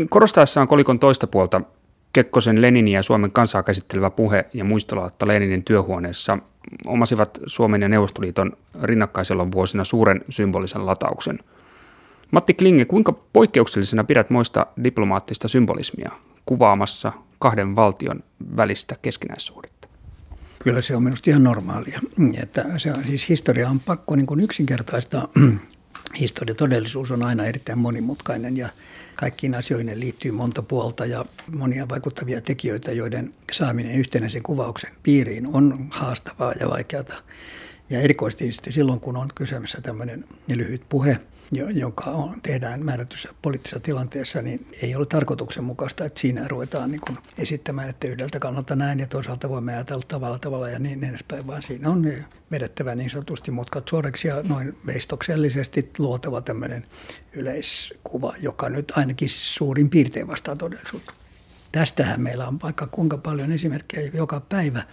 Korostaessaan 0.09 0.67
kolikon 0.67 0.99
toista 0.99 1.27
puolta 1.27 1.61
Kekkosen 2.13 2.61
Leninin 2.61 2.93
ja 2.93 3.03
Suomen 3.03 3.31
kansaa 3.31 3.63
käsittelevä 3.63 4.09
puhe 4.09 4.45
ja 4.53 4.63
muistolaatta 4.63 5.27
Leninin 5.27 5.63
työhuoneessa 5.63 6.37
omasivat 6.87 7.39
Suomen 7.45 7.81
ja 7.81 7.89
Neuvostoliiton 7.89 8.51
rinnakkaiselon 8.83 9.51
vuosina 9.51 9.83
suuren 9.83 10.21
symbolisen 10.29 10.85
latauksen. 10.85 11.39
Matti 12.31 12.53
Klinge, 12.53 12.85
kuinka 12.85 13.13
poikkeuksellisena 13.33 14.03
pidät 14.03 14.29
moista 14.29 14.65
diplomaattista 14.83 15.47
symbolismia 15.47 16.11
kuvaamassa 16.45 17.11
kahden 17.39 17.75
valtion 17.75 18.23
välistä 18.57 18.95
keskinäissuhdetta? 19.01 19.87
Kyllä 20.59 20.81
se 20.81 20.95
on 20.95 21.03
minusta 21.03 21.29
ihan 21.29 21.43
normaalia. 21.43 21.99
Että 22.43 22.65
se 22.77 22.93
siis 23.07 23.29
historia 23.29 23.69
on 23.69 23.79
pakko 23.79 24.15
niin 24.15 24.27
kuin 24.27 24.39
yksinkertaistaa. 24.39 25.27
Historia 26.19 26.55
todellisuus 26.55 27.11
on 27.11 27.23
aina 27.23 27.45
erittäin 27.45 27.79
monimutkainen 27.79 28.57
ja 28.57 28.69
Kaikkiin 29.17 29.55
asioihin 29.55 29.99
liittyy 29.99 30.31
monta 30.31 30.61
puolta 30.61 31.05
ja 31.05 31.25
monia 31.51 31.89
vaikuttavia 31.89 32.41
tekijöitä, 32.41 32.91
joiden 32.91 33.33
saaminen 33.51 33.95
yhtenäisen 33.95 34.43
kuvauksen 34.43 34.91
piiriin 35.03 35.47
on 35.47 35.87
haastavaa 35.89 36.53
ja 36.59 36.69
vaikeata. 36.69 37.13
Ja 37.89 38.01
erikoisesti 38.01 38.71
silloin, 38.71 38.99
kun 38.99 39.17
on 39.17 39.29
kyseessä 39.35 39.81
tämmöinen 39.81 40.25
lyhyt 40.47 40.81
puhe– 40.89 41.19
joka 41.73 42.03
on, 42.03 42.41
tehdään 42.41 42.85
määrätyssä 42.85 43.29
poliittisessa 43.41 43.79
tilanteessa, 43.79 44.41
niin 44.41 44.67
ei 44.81 44.95
ole 44.95 45.05
tarkoituksenmukaista, 45.05 46.05
että 46.05 46.19
siinä 46.19 46.47
ruvetaan 46.47 46.91
niin 46.91 47.01
kuin 47.01 47.17
esittämään, 47.37 47.89
että 47.89 48.07
yhdeltä 48.07 48.39
kannalta 48.39 48.75
näin 48.75 48.99
ja 48.99 49.07
toisaalta 49.07 49.49
voimme 49.49 49.73
ajatella 49.73 50.03
tavalla 50.07 50.39
tavalla 50.39 50.69
ja 50.69 50.79
niin 50.79 51.03
edespäin, 51.03 51.47
vaan 51.47 51.61
siinä 51.61 51.89
on 51.89 52.13
vedettävä 52.51 52.95
niin 52.95 53.09
sanotusti 53.09 53.51
mutkat 53.51 53.87
suoreksi 53.87 54.27
ja 54.27 54.43
noin 54.49 54.77
veistoksellisesti 54.85 55.91
luotava 55.97 56.41
tämmöinen 56.41 56.85
yleiskuva, 57.33 58.33
joka 58.41 58.69
nyt 58.69 58.93
ainakin 58.95 59.29
suurin 59.29 59.89
piirtein 59.89 60.27
vastaa 60.27 60.55
todellisuutta. 60.55 61.13
Tästähän 61.71 62.21
meillä 62.21 62.47
on 62.47 62.61
vaikka 62.61 62.87
kuinka 62.87 63.17
paljon 63.17 63.51
esimerkkejä 63.51 64.11
joka 64.13 64.39
päivä, 64.39 64.83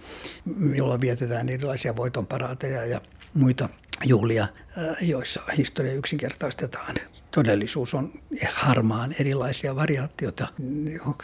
jolla 0.75 1.01
vietetään 1.01 1.49
erilaisia 1.49 1.95
voitonparaateja 1.95 2.85
ja 2.85 3.01
muita 3.33 3.69
juhlia, 4.03 4.43
äh, 4.43 4.97
joissa 5.01 5.41
historia 5.57 5.93
yksinkertaistetaan. 5.93 6.95
Todellisuus 7.31 7.93
on 7.93 8.13
harmaan 8.51 9.15
erilaisia 9.19 9.75
variaatioita. 9.75 10.47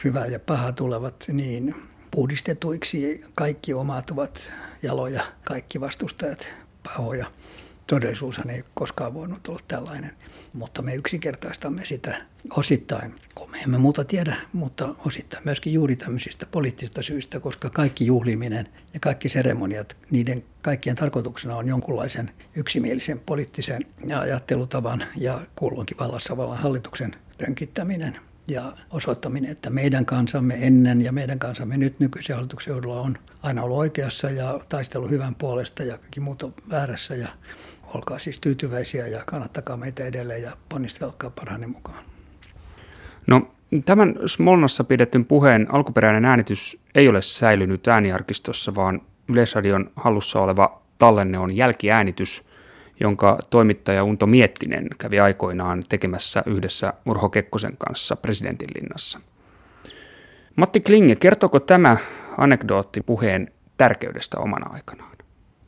Hyvä 0.03 0.25
ja 0.25 0.39
paha 0.39 0.71
tulevat 0.71 1.25
niin 1.27 1.75
puhdistetuiksi. 2.11 3.25
Kaikki 3.35 3.73
omat 3.73 4.11
ovat 4.11 4.51
jaloja, 4.83 5.23
kaikki 5.43 5.81
vastustajat 5.81 6.53
pahoja 6.83 7.25
todellisuushan 7.91 8.49
ei 8.49 8.63
koskaan 8.73 9.13
voinut 9.13 9.47
olla 9.47 9.59
tällainen, 9.67 10.11
mutta 10.53 10.81
me 10.81 10.95
yksinkertaistamme 10.95 11.85
sitä 11.85 12.21
osittain, 12.49 13.15
kun 13.35 13.51
me 13.51 13.57
emme 13.57 13.77
muuta 13.77 14.03
tiedä, 14.03 14.35
mutta 14.53 14.95
osittain 15.05 15.43
myöskin 15.45 15.73
juuri 15.73 15.95
tämmöisistä 15.95 16.45
poliittisista 16.45 17.01
syistä, 17.01 17.39
koska 17.39 17.69
kaikki 17.69 18.05
juhliminen 18.05 18.67
ja 18.93 18.99
kaikki 18.99 19.29
seremoniat, 19.29 19.97
niiden 20.11 20.43
kaikkien 20.61 20.95
tarkoituksena 20.95 21.57
on 21.57 21.67
jonkunlaisen 21.67 22.31
yksimielisen 22.55 23.19
poliittisen 23.19 23.85
ajattelutavan 24.19 25.05
ja 25.15 25.41
kulloinkin 25.55 25.97
vallassa 25.97 26.37
vallan 26.37 26.57
hallituksen 26.57 27.15
tönkittäminen 27.37 28.19
ja 28.47 28.73
osoittaminen, 28.89 29.51
että 29.51 29.69
meidän 29.69 30.05
kansamme 30.05 30.57
ennen 30.61 31.01
ja 31.01 31.11
meidän 31.11 31.39
kansamme 31.39 31.77
nyt 31.77 31.99
nykyisen 31.99 32.35
hallituksen 32.35 32.71
johdolla 32.71 33.01
on 33.01 33.17
aina 33.43 33.63
ollut 33.63 33.77
oikeassa 33.77 34.29
ja 34.29 34.59
taistelu 34.69 35.07
hyvän 35.07 35.35
puolesta 35.35 35.83
ja 35.83 35.97
kaikki 35.97 36.19
muut 36.19 36.43
on 36.43 36.53
väärässä 36.69 37.15
ja 37.15 37.27
olkaa 37.95 38.19
siis 38.19 38.39
tyytyväisiä 38.39 39.07
ja 39.07 39.23
kannattakaa 39.25 39.77
meitä 39.77 40.05
edelleen 40.05 40.41
ja 40.41 40.57
ponnistelkaa 40.69 41.29
parhaanne 41.29 41.67
mukaan. 41.67 42.03
No, 43.27 43.51
tämän 43.85 44.15
Smolnassa 44.25 44.83
pidetyn 44.83 45.25
puheen 45.25 45.67
alkuperäinen 45.69 46.25
äänitys 46.25 46.79
ei 46.95 47.07
ole 47.07 47.21
säilynyt 47.21 47.87
ääniarkistossa, 47.87 48.75
vaan 48.75 49.01
Yleisradion 49.29 49.91
hallussa 49.95 50.41
oleva 50.41 50.81
tallenne 50.97 51.39
on 51.39 51.55
jälkiäänitys, 51.55 52.47
jonka 52.99 53.37
toimittaja 53.49 54.03
Unto 54.03 54.27
Miettinen 54.27 54.87
kävi 54.97 55.19
aikoinaan 55.19 55.83
tekemässä 55.89 56.43
yhdessä 56.45 56.93
Urho 57.05 57.29
Kekkosen 57.29 57.77
kanssa 57.77 58.15
presidentinlinnassa. 58.15 59.19
Matti 60.55 60.79
Klinge, 60.79 61.15
kertoko 61.15 61.59
tämä 61.59 61.97
anekdootti 62.37 63.01
puheen 63.01 63.51
tärkeydestä 63.77 64.39
omana 64.39 64.69
aikanaan? 64.73 65.10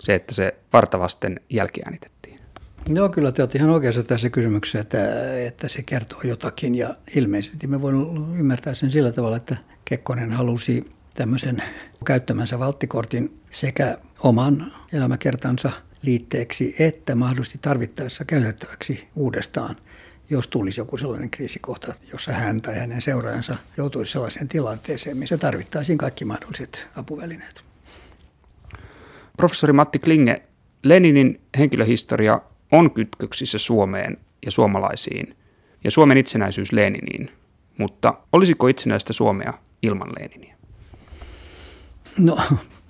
Se, 0.03 0.15
että 0.15 0.33
se 0.33 0.55
vartavasten 0.73 1.39
jälkiäänitettiin. 1.49 2.39
Joo, 2.87 3.09
kyllä 3.09 3.31
te 3.31 3.41
olette 3.41 3.57
ihan 3.57 3.69
oikeassa 3.69 4.03
tässä 4.03 4.29
kysymyksessä, 4.29 4.79
että, 4.79 5.37
että 5.45 5.67
se 5.67 5.83
kertoo 5.83 6.19
jotakin 6.23 6.75
ja 6.75 6.95
ilmeisesti 7.15 7.67
me 7.67 7.81
voimme 7.81 8.39
ymmärtää 8.39 8.73
sen 8.73 8.91
sillä 8.91 9.11
tavalla, 9.11 9.37
että 9.37 9.57
Kekkonen 9.85 10.31
halusi 10.31 10.91
tämmöisen 11.13 11.63
käyttämänsä 12.05 12.59
valttikortin 12.59 13.39
sekä 13.51 13.97
oman 14.19 14.71
elämäkertansa 14.93 15.71
liitteeksi 16.01 16.75
että 16.79 17.15
mahdollisesti 17.15 17.59
tarvittaessa 17.61 18.25
käytettäväksi 18.25 19.07
uudestaan, 19.15 19.75
jos 20.29 20.47
tulisi 20.47 20.81
joku 20.81 20.97
sellainen 20.97 21.29
kriisikohta, 21.29 21.93
jossa 22.11 22.33
hän 22.33 22.61
tai 22.61 22.75
hänen 22.75 23.01
seuraajansa 23.01 23.55
joutuisi 23.77 24.11
sellaiseen 24.11 24.47
tilanteeseen, 24.47 25.17
missä 25.17 25.37
tarvittaisiin 25.37 25.97
kaikki 25.97 26.25
mahdolliset 26.25 26.87
apuvälineet. 26.95 27.72
Professori 29.38 29.74
Matti 29.74 30.00
Klinge, 30.00 30.41
Leninin 30.84 31.41
henkilöhistoria 31.58 32.41
on 32.72 32.91
kytköksissä 32.91 33.58
Suomeen 33.58 34.17
ja 34.46 34.52
suomalaisiin 34.52 35.36
ja 35.84 35.91
Suomen 35.91 36.17
itsenäisyys 36.17 36.72
Leniniin, 36.72 37.32
mutta 37.78 38.13
olisiko 38.34 38.67
itsenäistä 38.67 39.13
Suomea 39.13 39.54
ilman 39.82 40.10
Leniniä? 40.19 40.56
No, 42.19 42.39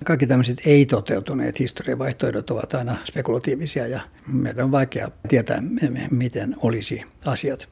kaikki 0.04 0.26
tämmöiset 0.26 0.58
ei-toteutuneet 0.66 1.58
historiavaihtoehdot 1.58 2.50
ovat 2.50 2.74
aina 2.74 2.96
spekulatiivisia 3.04 3.86
ja 3.86 4.00
meidän 4.26 4.64
on 4.64 4.72
vaikea 4.72 5.10
tietää, 5.28 5.62
miten 6.10 6.56
olisi 6.58 7.02
asiat. 7.26 7.68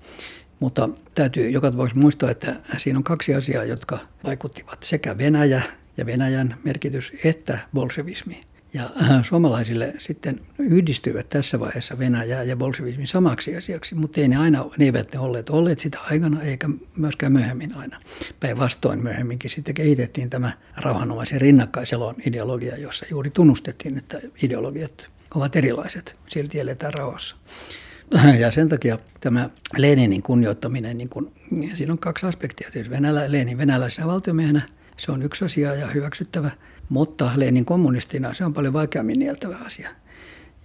Mutta 0.60 0.88
täytyy 1.14 1.50
joka 1.50 1.70
tapauksessa 1.70 2.00
muistaa, 2.00 2.30
että 2.30 2.56
siinä 2.76 2.98
on 2.98 3.04
kaksi 3.04 3.34
asiaa, 3.34 3.64
jotka 3.64 3.98
vaikuttivat 4.24 4.82
sekä 4.82 5.18
Venäjä 5.18 5.62
ja 5.96 6.06
Venäjän 6.06 6.56
merkitys 6.64 7.12
että 7.24 7.58
bolshevismi. 7.74 8.40
Ja 8.74 8.90
äh, 9.02 9.24
suomalaisille 9.24 9.94
sitten 9.98 10.40
yhdistyivät 10.58 11.28
tässä 11.28 11.60
vaiheessa 11.60 11.98
Venäjä 11.98 12.42
ja 12.42 12.56
bolshevismi 12.56 13.06
samaksi 13.06 13.56
asiaksi, 13.56 13.94
mutta 13.94 14.20
ei 14.20 14.28
ne 14.28 14.36
aina, 14.36 14.70
ne 14.78 14.84
eivät 14.84 15.12
ne 15.12 15.18
olleet 15.18 15.50
olleet 15.50 15.80
sitä 15.80 15.98
aikana 16.10 16.42
eikä 16.42 16.68
myöskään 16.96 17.32
myöhemmin 17.32 17.74
aina. 17.74 18.00
Päinvastoin 18.40 19.02
myöhemminkin 19.02 19.50
sitten 19.50 19.74
kehitettiin 19.74 20.30
tämä 20.30 20.52
rauhanomaisen 20.76 21.40
rinnakkaiselon 21.40 22.14
ideologia, 22.26 22.76
jossa 22.76 23.06
juuri 23.10 23.30
tunnustettiin, 23.30 23.98
että 23.98 24.20
ideologiat 24.42 25.08
ovat 25.34 25.56
erilaiset, 25.56 26.16
silti 26.28 26.60
eletään 26.60 26.94
rauhassa. 26.94 27.36
Ja 28.40 28.52
sen 28.52 28.68
takia 28.68 28.98
tämä 29.20 29.50
Leninin 29.76 30.22
kunnioittaminen, 30.22 30.98
niin 30.98 31.08
kun, 31.08 31.32
siinä 31.74 31.92
on 31.92 31.98
kaksi 31.98 32.26
aspektia. 32.26 32.70
Siis 32.70 32.90
Venälä, 32.90 33.32
Lenin 33.32 33.58
venäläisenä 33.58 34.06
valtiomiehenä, 34.06 34.62
se 34.96 35.12
on 35.12 35.22
yksi 35.22 35.44
asia 35.44 35.74
ja 35.74 35.86
hyväksyttävä– 35.86 36.50
mutta 36.92 37.32
Lenin 37.36 37.64
kommunistina 37.64 38.34
se 38.34 38.44
on 38.44 38.54
paljon 38.54 38.72
vaikeammin 38.72 39.18
nieltävä 39.18 39.56
asia. 39.56 39.90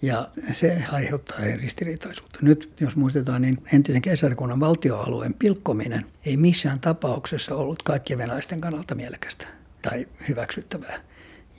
Ja 0.01 0.29
se 0.51 0.83
aiheuttaa 0.91 1.37
ristiriitaisuutta. 1.39 2.39
Nyt 2.41 2.73
jos 2.79 2.95
muistetaan, 2.95 3.41
niin 3.41 3.57
entisen 3.73 4.01
keisarikunnan 4.01 4.59
valtioalueen 4.59 5.33
pilkkominen 5.33 6.05
ei 6.25 6.37
missään 6.37 6.79
tapauksessa 6.79 7.55
ollut 7.55 7.83
kaikkien 7.83 8.19
venäläisten 8.19 8.61
kannalta 8.61 8.95
mielekästä 8.95 9.47
tai 9.81 10.07
hyväksyttävää. 10.27 10.99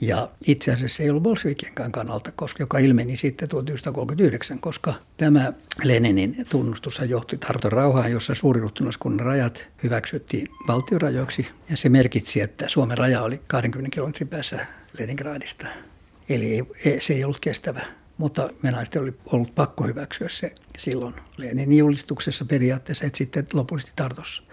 Ja 0.01 0.29
itse 0.47 0.73
asiassa 0.73 1.03
ei 1.03 1.09
ollut 1.09 1.23
bolshevikienkään 1.23 1.91
kannalta, 1.91 2.31
koska, 2.31 2.63
joka 2.63 2.77
ilmeni 2.77 3.17
sitten 3.17 3.49
1939, 3.49 4.59
koska 4.59 4.93
tämä 5.17 5.53
Leninin 5.83 6.45
tunnustus 6.49 7.01
johti 7.07 7.37
Tarton 7.37 7.71
rauhaan, 7.71 8.11
jossa 8.11 8.35
suuriruhtinaskunnan 8.35 9.25
rajat 9.25 9.67
hyväksyttiin 9.83 10.47
valtiorajoiksi. 10.67 11.47
Ja 11.69 11.77
se 11.77 11.89
merkitsi, 11.89 12.41
että 12.41 12.67
Suomen 12.67 12.97
raja 12.97 13.21
oli 13.21 13.41
20 13.47 13.95
kilometrin 13.95 14.27
päässä 14.27 14.65
Leningradista. 14.99 15.67
Eli 16.29 16.67
se 16.99 17.13
ei 17.13 17.23
ollut 17.23 17.39
kestävä. 17.39 17.85
Mutta 18.17 18.49
venäläisten 18.63 19.01
oli 19.01 19.13
ollut 19.25 19.55
pakko 19.55 19.83
hyväksyä 19.83 20.29
se 20.29 20.55
silloin 20.77 21.15
Leninin 21.37 21.77
julistuksessa 21.77 22.45
periaatteessa, 22.45 23.05
että 23.05 23.17
sitten 23.17 23.47
lopullisesti 23.53 23.93
Tartossa. 23.95 24.43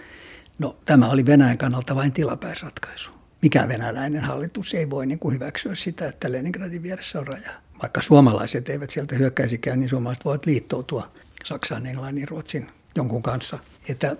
No, 0.58 0.76
tämä 0.84 1.08
oli 1.10 1.26
Venäjän 1.26 1.58
kannalta 1.58 1.94
vain 1.94 2.12
tilapäisratkaisu 2.12 3.15
mikään 3.42 3.68
venäläinen 3.68 4.22
hallitus 4.22 4.74
ei 4.74 4.90
voi 4.90 5.06
niin 5.06 5.18
kuin 5.18 5.34
hyväksyä 5.34 5.74
sitä, 5.74 6.08
että 6.08 6.32
Leningradin 6.32 6.82
vieressä 6.82 7.18
on 7.18 7.26
raja. 7.26 7.50
Vaikka 7.82 8.02
suomalaiset 8.02 8.68
eivät 8.68 8.90
sieltä 8.90 9.14
hyökkäisikään, 9.16 9.80
niin 9.80 9.88
suomalaiset 9.88 10.24
voivat 10.24 10.46
liittoutua 10.46 11.08
Saksaan, 11.44 11.86
Englannin, 11.86 12.28
Ruotsin 12.28 12.68
jonkun 12.94 13.22
kanssa. 13.22 13.58
Että 13.88 14.16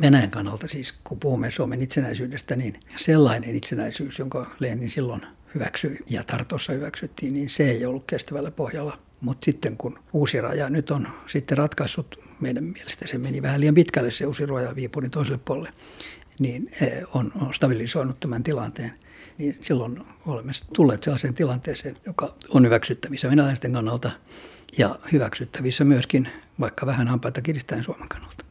Venäjän 0.00 0.30
kannalta 0.30 0.68
siis, 0.68 0.94
kun 1.04 1.20
puhumme 1.20 1.50
Suomen 1.50 1.82
itsenäisyydestä, 1.82 2.56
niin 2.56 2.80
sellainen 2.96 3.56
itsenäisyys, 3.56 4.18
jonka 4.18 4.50
Lenin 4.58 4.90
silloin 4.90 5.26
hyväksyi 5.54 5.98
ja 6.10 6.24
Tartossa 6.24 6.72
hyväksyttiin, 6.72 7.34
niin 7.34 7.48
se 7.48 7.70
ei 7.70 7.86
ollut 7.86 8.04
kestävällä 8.06 8.50
pohjalla. 8.50 8.98
Mutta 9.20 9.44
sitten 9.44 9.76
kun 9.76 9.98
uusi 10.12 10.40
raja 10.40 10.70
nyt 10.70 10.90
on 10.90 11.08
sitten 11.26 11.58
ratkaissut, 11.58 12.20
meidän 12.40 12.64
mielestä 12.64 13.08
se 13.08 13.18
meni 13.18 13.42
vähän 13.42 13.60
liian 13.60 13.74
pitkälle 13.74 14.10
se 14.10 14.26
uusi 14.26 14.46
raja 14.46 14.76
Viipurin 14.76 15.10
toiselle 15.10 15.40
puolelle, 15.44 15.72
niin 16.38 16.70
on, 17.14 17.32
on 17.40 17.54
stabilisoinut 17.54 18.20
tämän 18.20 18.42
tilanteen, 18.42 18.92
niin 19.38 19.58
silloin 19.62 20.02
olemme 20.26 20.52
tulleet 20.72 21.02
sellaiseen 21.02 21.34
tilanteeseen, 21.34 21.96
joka 22.06 22.34
on 22.50 22.64
hyväksyttävissä 22.64 23.30
venäläisten 23.30 23.72
kannalta 23.72 24.10
ja 24.78 24.98
hyväksyttävissä 25.12 25.84
myöskin 25.84 26.28
vaikka 26.60 26.86
vähän 26.86 27.08
hampaita 27.08 27.42
kiristäen 27.42 27.84
Suomen 27.84 28.08
kannalta. 28.08 28.44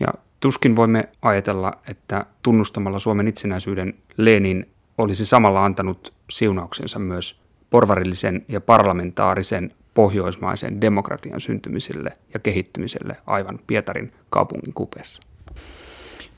Ja 0.00 0.08
tuskin 0.40 0.76
voimme 0.76 1.08
ajatella, 1.22 1.72
että 1.88 2.26
tunnustamalla 2.42 2.98
Suomen 2.98 3.28
itsenäisyyden 3.28 3.94
Lenin 4.16 4.68
olisi 4.98 5.26
samalla 5.26 5.64
antanut 5.64 6.12
siunauksensa 6.30 6.98
myös 6.98 7.40
porvarillisen 7.70 8.44
ja 8.48 8.60
parlamentaarisen 8.60 9.74
pohjoismaisen 9.94 10.80
demokratian 10.80 11.40
syntymiselle 11.40 12.18
ja 12.34 12.40
kehittymiselle 12.40 13.16
aivan 13.26 13.58
Pietarin 13.66 14.12
kaupungin 14.30 14.74
kupeessa. 14.74 15.22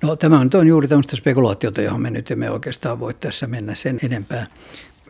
No 0.03 0.17
tämä 0.17 0.41
on, 0.41 0.51
on 0.55 0.67
juuri 0.67 0.89
tämmöistä 0.89 1.17
spekulaatiota, 1.17 1.83
johon 1.83 2.01
me 2.01 2.11
nyt 2.11 2.31
emme 2.31 2.51
oikeastaan 2.51 3.01
voi 3.01 3.15
tässä 3.15 3.47
mennä 3.47 3.75
sen 3.75 4.01
enempää. 4.03 4.47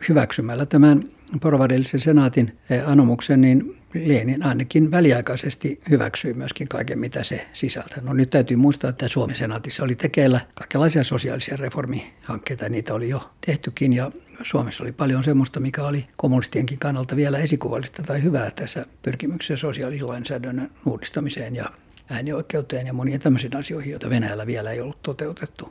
Hyväksymällä 0.09 0.65
tämän 0.65 1.03
porvarillisen 1.41 1.99
senaatin 1.99 2.57
eh, 2.69 2.89
anomuksen, 2.89 3.41
niin 3.41 3.75
Lenin 3.93 4.43
ainakin 4.43 4.91
väliaikaisesti 4.91 5.81
hyväksyi 5.89 6.33
myöskin 6.33 6.67
kaiken, 6.67 6.99
mitä 6.99 7.23
se 7.23 7.47
sisältää. 7.53 8.01
No 8.01 8.13
nyt 8.13 8.29
täytyy 8.29 8.57
muistaa, 8.57 8.89
että 8.89 9.07
Suomen 9.07 9.35
senaatissa 9.35 9.83
oli 9.83 9.95
tekeillä 9.95 10.39
kaikenlaisia 10.53 11.03
sosiaalisia 11.03 11.57
reformihankkeita, 11.57 12.69
niitä 12.69 12.93
oli 12.93 13.09
jo 13.09 13.29
tehtykin 13.45 13.93
ja 13.93 14.11
Suomessa 14.43 14.83
oli 14.83 14.91
paljon 14.91 15.23
semmoista, 15.23 15.59
mikä 15.59 15.83
oli 15.83 16.07
kommunistienkin 16.17 16.79
kannalta 16.79 17.15
vielä 17.15 17.37
esikuvallista 17.37 18.03
tai 18.03 18.23
hyvää 18.23 18.51
tässä 18.51 18.85
pyrkimyksessä 19.01 19.61
sosiaalilainsäädännön 19.61 20.71
uudistamiseen 20.85 21.55
ja 21.55 21.65
äänioikeuteen 22.09 22.87
ja 22.87 22.93
moniin 22.93 23.19
tämmöisiin 23.19 23.55
asioihin, 23.55 23.91
joita 23.91 24.09
Venäjällä 24.09 24.47
vielä 24.47 24.71
ei 24.71 24.81
ollut 24.81 25.03
toteutettu. 25.03 25.69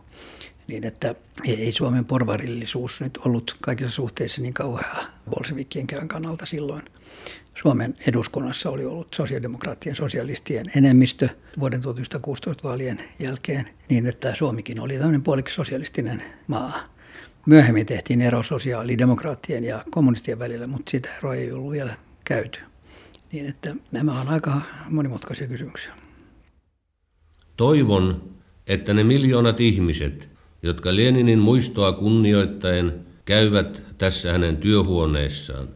Niin 0.67 0.85
että 0.85 1.15
ei 1.45 1.73
Suomen 1.73 2.05
porvarillisuus 2.05 3.01
nyt 3.01 3.19
ollut 3.25 3.57
kaikissa 3.61 3.91
suhteissa 3.91 4.43
niin 4.43 4.55
kauheaa 4.55 5.05
bolshevikkienkään 5.31 6.09
kannalta 6.09 6.47
silloin. 6.47 6.83
Suomen 7.55 7.95
eduskunnassa 8.07 8.71
oli 8.71 8.85
ollut 8.85 9.15
sosiaalidemokraattien 9.15 9.97
sosialistien 9.97 10.67
enemmistö 10.77 11.29
vuoden 11.59 11.81
1916 11.81 12.69
vaalien 12.69 12.99
jälkeen, 13.19 13.69
niin 13.89 14.07
että 14.07 14.35
Suomikin 14.35 14.81
oli 14.81 14.97
tämmöinen 14.97 15.23
puoliksi 15.23 15.55
sosialistinen 15.55 16.23
maa. 16.47 16.85
Myöhemmin 17.47 17.87
tehtiin 17.87 18.21
ero 18.21 18.43
sosiaalidemokraattien 18.43 19.65
ja 19.65 19.85
kommunistien 19.91 20.39
välillä, 20.39 20.67
mutta 20.67 20.91
sitä 20.91 21.09
eroa 21.19 21.35
ei 21.35 21.53
ollut 21.53 21.73
vielä 21.73 21.97
käyty. 22.25 22.61
Niin 23.33 23.47
että 23.47 23.77
nämä 23.93 24.21
on 24.21 24.29
aika 24.29 24.61
monimutkaisia 24.89 25.47
kysymyksiä. 25.47 26.06
Toivon, 27.57 28.23
että 28.67 28.95
ne 28.95 29.05
miljoonat 29.05 29.61
ihmiset, 29.61 30.29
jotka 30.63 30.97
Leninin 30.97 31.39
muistoa 31.39 31.93
kunnioittaen 31.93 32.93
käyvät 33.25 33.83
tässä 33.99 34.33
hänen 34.33 34.57
työhuoneessaan, 34.57 35.69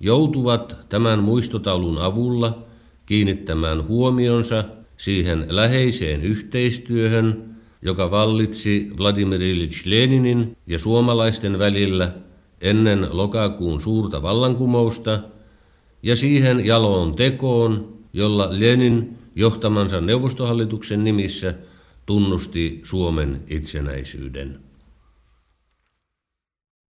joutuvat 0.00 0.76
tämän 0.88 1.22
muistotaulun 1.22 1.98
avulla 1.98 2.62
kiinnittämään 3.06 3.88
huomionsa 3.88 4.64
siihen 4.96 5.46
läheiseen 5.48 6.22
yhteistyöhön, 6.22 7.44
joka 7.82 8.10
vallitsi 8.10 8.90
Vladimir 8.98 9.42
Ilyich 9.42 9.86
Leninin 9.86 10.56
ja 10.66 10.78
suomalaisten 10.78 11.58
välillä 11.58 12.12
ennen 12.60 13.08
lokakuun 13.10 13.80
suurta 13.80 14.22
vallankumousta, 14.22 15.20
ja 16.02 16.16
siihen 16.16 16.66
jaloon 16.66 17.14
tekoon, 17.14 17.92
jolla 18.12 18.48
Lenin 18.50 19.17
johtamansa 19.38 20.00
neuvostohallituksen 20.00 21.04
nimissä 21.04 21.54
tunnusti 22.06 22.80
Suomen 22.84 23.44
itsenäisyyden. 23.48 24.67